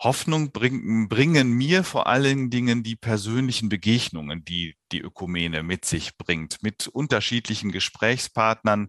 Hoffnung 0.00 0.52
bringen, 0.52 1.08
bringen 1.08 1.50
mir 1.50 1.82
vor 1.82 2.06
allen 2.06 2.50
Dingen 2.50 2.82
die 2.82 2.94
persönlichen 2.96 3.68
Begegnungen, 3.68 4.44
die 4.44 4.76
die 4.92 5.00
Ökumene 5.00 5.62
mit 5.62 5.84
sich 5.84 6.16
bringt, 6.16 6.62
mit 6.62 6.88
unterschiedlichen 6.88 7.72
Gesprächspartnern, 7.72 8.88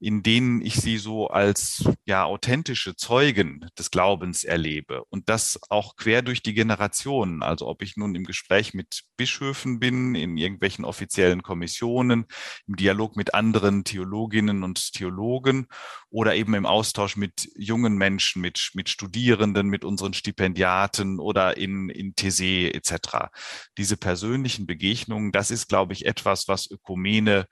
in 0.00 0.22
denen 0.22 0.60
ich 0.60 0.76
sie 0.76 0.98
so 0.98 1.28
als 1.28 1.88
ja 2.04 2.24
authentische 2.24 2.96
Zeugen 2.96 3.66
des 3.78 3.90
Glaubens 3.90 4.44
erlebe 4.44 5.04
und 5.10 5.28
das 5.28 5.58
auch 5.70 5.96
quer 5.96 6.22
durch 6.22 6.42
die 6.42 6.54
Generationen. 6.54 7.42
Also 7.42 7.66
ob 7.66 7.82
ich 7.82 7.96
nun 7.96 8.14
im 8.14 8.24
Gespräch 8.24 8.74
mit 8.74 9.04
Bischöfen 9.16 9.80
bin, 9.80 10.14
in 10.14 10.36
irgendwelchen 10.36 10.84
offiziellen 10.84 11.42
Kommissionen, 11.42 12.26
im 12.66 12.76
Dialog 12.76 13.16
mit 13.16 13.34
anderen 13.34 13.84
Theologinnen 13.84 14.62
und 14.62 14.92
Theologen 14.92 15.66
oder 16.10 16.34
eben 16.34 16.54
im 16.54 16.66
Austausch 16.66 17.16
mit 17.16 17.50
jungen 17.56 17.96
Menschen, 17.96 18.40
mit, 18.40 18.70
mit 18.74 18.88
Studierenden, 18.88 19.68
mit 19.68 19.84
unseren 19.84 20.14
Stipendiaten 20.14 21.18
oder 21.18 21.56
in, 21.56 21.88
in 21.90 22.14
TC 22.14 22.74
etc. 22.74 23.28
Diese 23.76 23.96
persönlichen 23.96 24.66
Begegnungen, 24.66 25.32
das 25.38 25.52
ist, 25.52 25.68
glaube 25.68 25.92
ich, 25.92 26.04
etwas, 26.04 26.48
was 26.48 26.68
Ökumene 26.68 27.46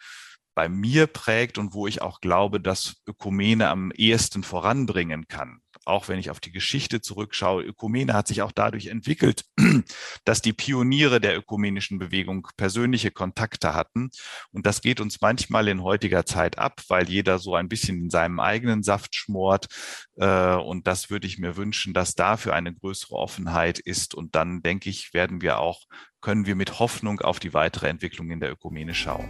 bei 0.56 0.68
mir 0.68 1.06
prägt 1.06 1.56
und 1.56 1.72
wo 1.72 1.86
ich 1.86 2.02
auch 2.02 2.20
glaube, 2.20 2.60
dass 2.60 2.96
Ökumene 3.06 3.68
am 3.68 3.92
ehesten 3.92 4.42
voranbringen 4.42 5.28
kann. 5.28 5.60
Auch 5.86 6.08
wenn 6.08 6.18
ich 6.18 6.30
auf 6.30 6.40
die 6.40 6.50
Geschichte 6.50 7.00
zurückschaue, 7.00 7.62
Ökumene 7.62 8.12
hat 8.12 8.26
sich 8.26 8.42
auch 8.42 8.50
dadurch 8.50 8.88
entwickelt, 8.88 9.44
dass 10.24 10.42
die 10.42 10.52
Pioniere 10.52 11.20
der 11.20 11.36
ökumenischen 11.36 12.00
Bewegung 12.00 12.48
persönliche 12.56 13.12
Kontakte 13.12 13.72
hatten. 13.72 14.10
Und 14.50 14.66
das 14.66 14.80
geht 14.80 15.00
uns 15.00 15.20
manchmal 15.20 15.68
in 15.68 15.84
heutiger 15.84 16.26
Zeit 16.26 16.58
ab, 16.58 16.82
weil 16.88 17.08
jeder 17.08 17.38
so 17.38 17.54
ein 17.54 17.68
bisschen 17.68 18.02
in 18.02 18.10
seinem 18.10 18.40
eigenen 18.40 18.82
Saft 18.82 19.14
schmort. 19.14 19.68
Äh, 20.16 20.56
und 20.56 20.88
das 20.88 21.08
würde 21.08 21.28
ich 21.28 21.38
mir 21.38 21.56
wünschen, 21.56 21.94
dass 21.94 22.16
dafür 22.16 22.54
eine 22.54 22.74
größere 22.74 23.14
Offenheit 23.14 23.78
ist. 23.78 24.12
Und 24.12 24.34
dann 24.34 24.62
denke 24.62 24.90
ich, 24.90 25.14
werden 25.14 25.40
wir 25.40 25.60
auch, 25.60 25.84
können 26.20 26.46
wir 26.46 26.56
mit 26.56 26.80
Hoffnung 26.80 27.20
auf 27.20 27.38
die 27.38 27.54
weitere 27.54 27.86
Entwicklung 27.86 28.32
in 28.32 28.40
der 28.40 28.50
Ökumene 28.50 28.92
schauen. 28.92 29.28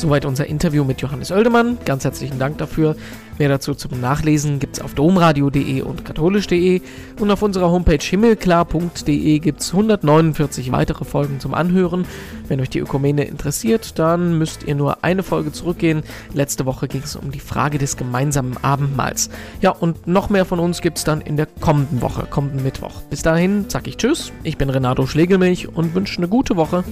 Soweit 0.00 0.24
unser 0.24 0.46
Interview 0.46 0.82
mit 0.82 1.02
Johannes 1.02 1.30
Oeldemann. 1.30 1.76
Ganz 1.84 2.04
herzlichen 2.04 2.38
Dank 2.38 2.56
dafür. 2.56 2.96
Mehr 3.38 3.50
dazu 3.50 3.74
zum 3.74 4.00
Nachlesen 4.00 4.58
gibt 4.58 4.78
es 4.78 4.82
auf 4.82 4.94
domradio.de 4.94 5.82
und 5.82 6.06
katholisch.de 6.06 6.80
und 7.20 7.30
auf 7.30 7.42
unserer 7.42 7.70
Homepage 7.70 7.98
himmelklar.de 8.00 9.38
gibt 9.40 9.60
es 9.60 9.72
149 9.72 10.72
weitere 10.72 11.04
Folgen 11.04 11.38
zum 11.38 11.52
Anhören. 11.52 12.06
Wenn 12.48 12.62
euch 12.62 12.70
die 12.70 12.78
Ökumene 12.78 13.24
interessiert, 13.24 13.98
dann 13.98 14.38
müsst 14.38 14.62
ihr 14.62 14.74
nur 14.74 15.04
eine 15.04 15.22
Folge 15.22 15.52
zurückgehen. 15.52 16.02
Letzte 16.32 16.64
Woche 16.64 16.88
ging 16.88 17.02
es 17.04 17.14
um 17.14 17.30
die 17.30 17.38
Frage 17.38 17.76
des 17.76 17.98
gemeinsamen 17.98 18.56
Abendmahls. 18.62 19.28
Ja, 19.60 19.68
und 19.70 20.06
noch 20.06 20.30
mehr 20.30 20.46
von 20.46 20.60
uns 20.60 20.80
gibt 20.80 20.96
es 20.96 21.04
dann 21.04 21.20
in 21.20 21.36
der 21.36 21.46
kommenden 21.60 22.00
Woche, 22.00 22.26
kommenden 22.30 22.62
Mittwoch. 22.62 23.02
Bis 23.10 23.20
dahin 23.20 23.68
sage 23.68 23.90
ich 23.90 23.98
Tschüss, 23.98 24.32
ich 24.44 24.56
bin 24.56 24.70
Renato 24.70 25.06
Schlegelmilch 25.06 25.68
und 25.68 25.94
wünsche 25.94 26.16
eine 26.16 26.28
gute 26.28 26.56
Woche. 26.56 26.84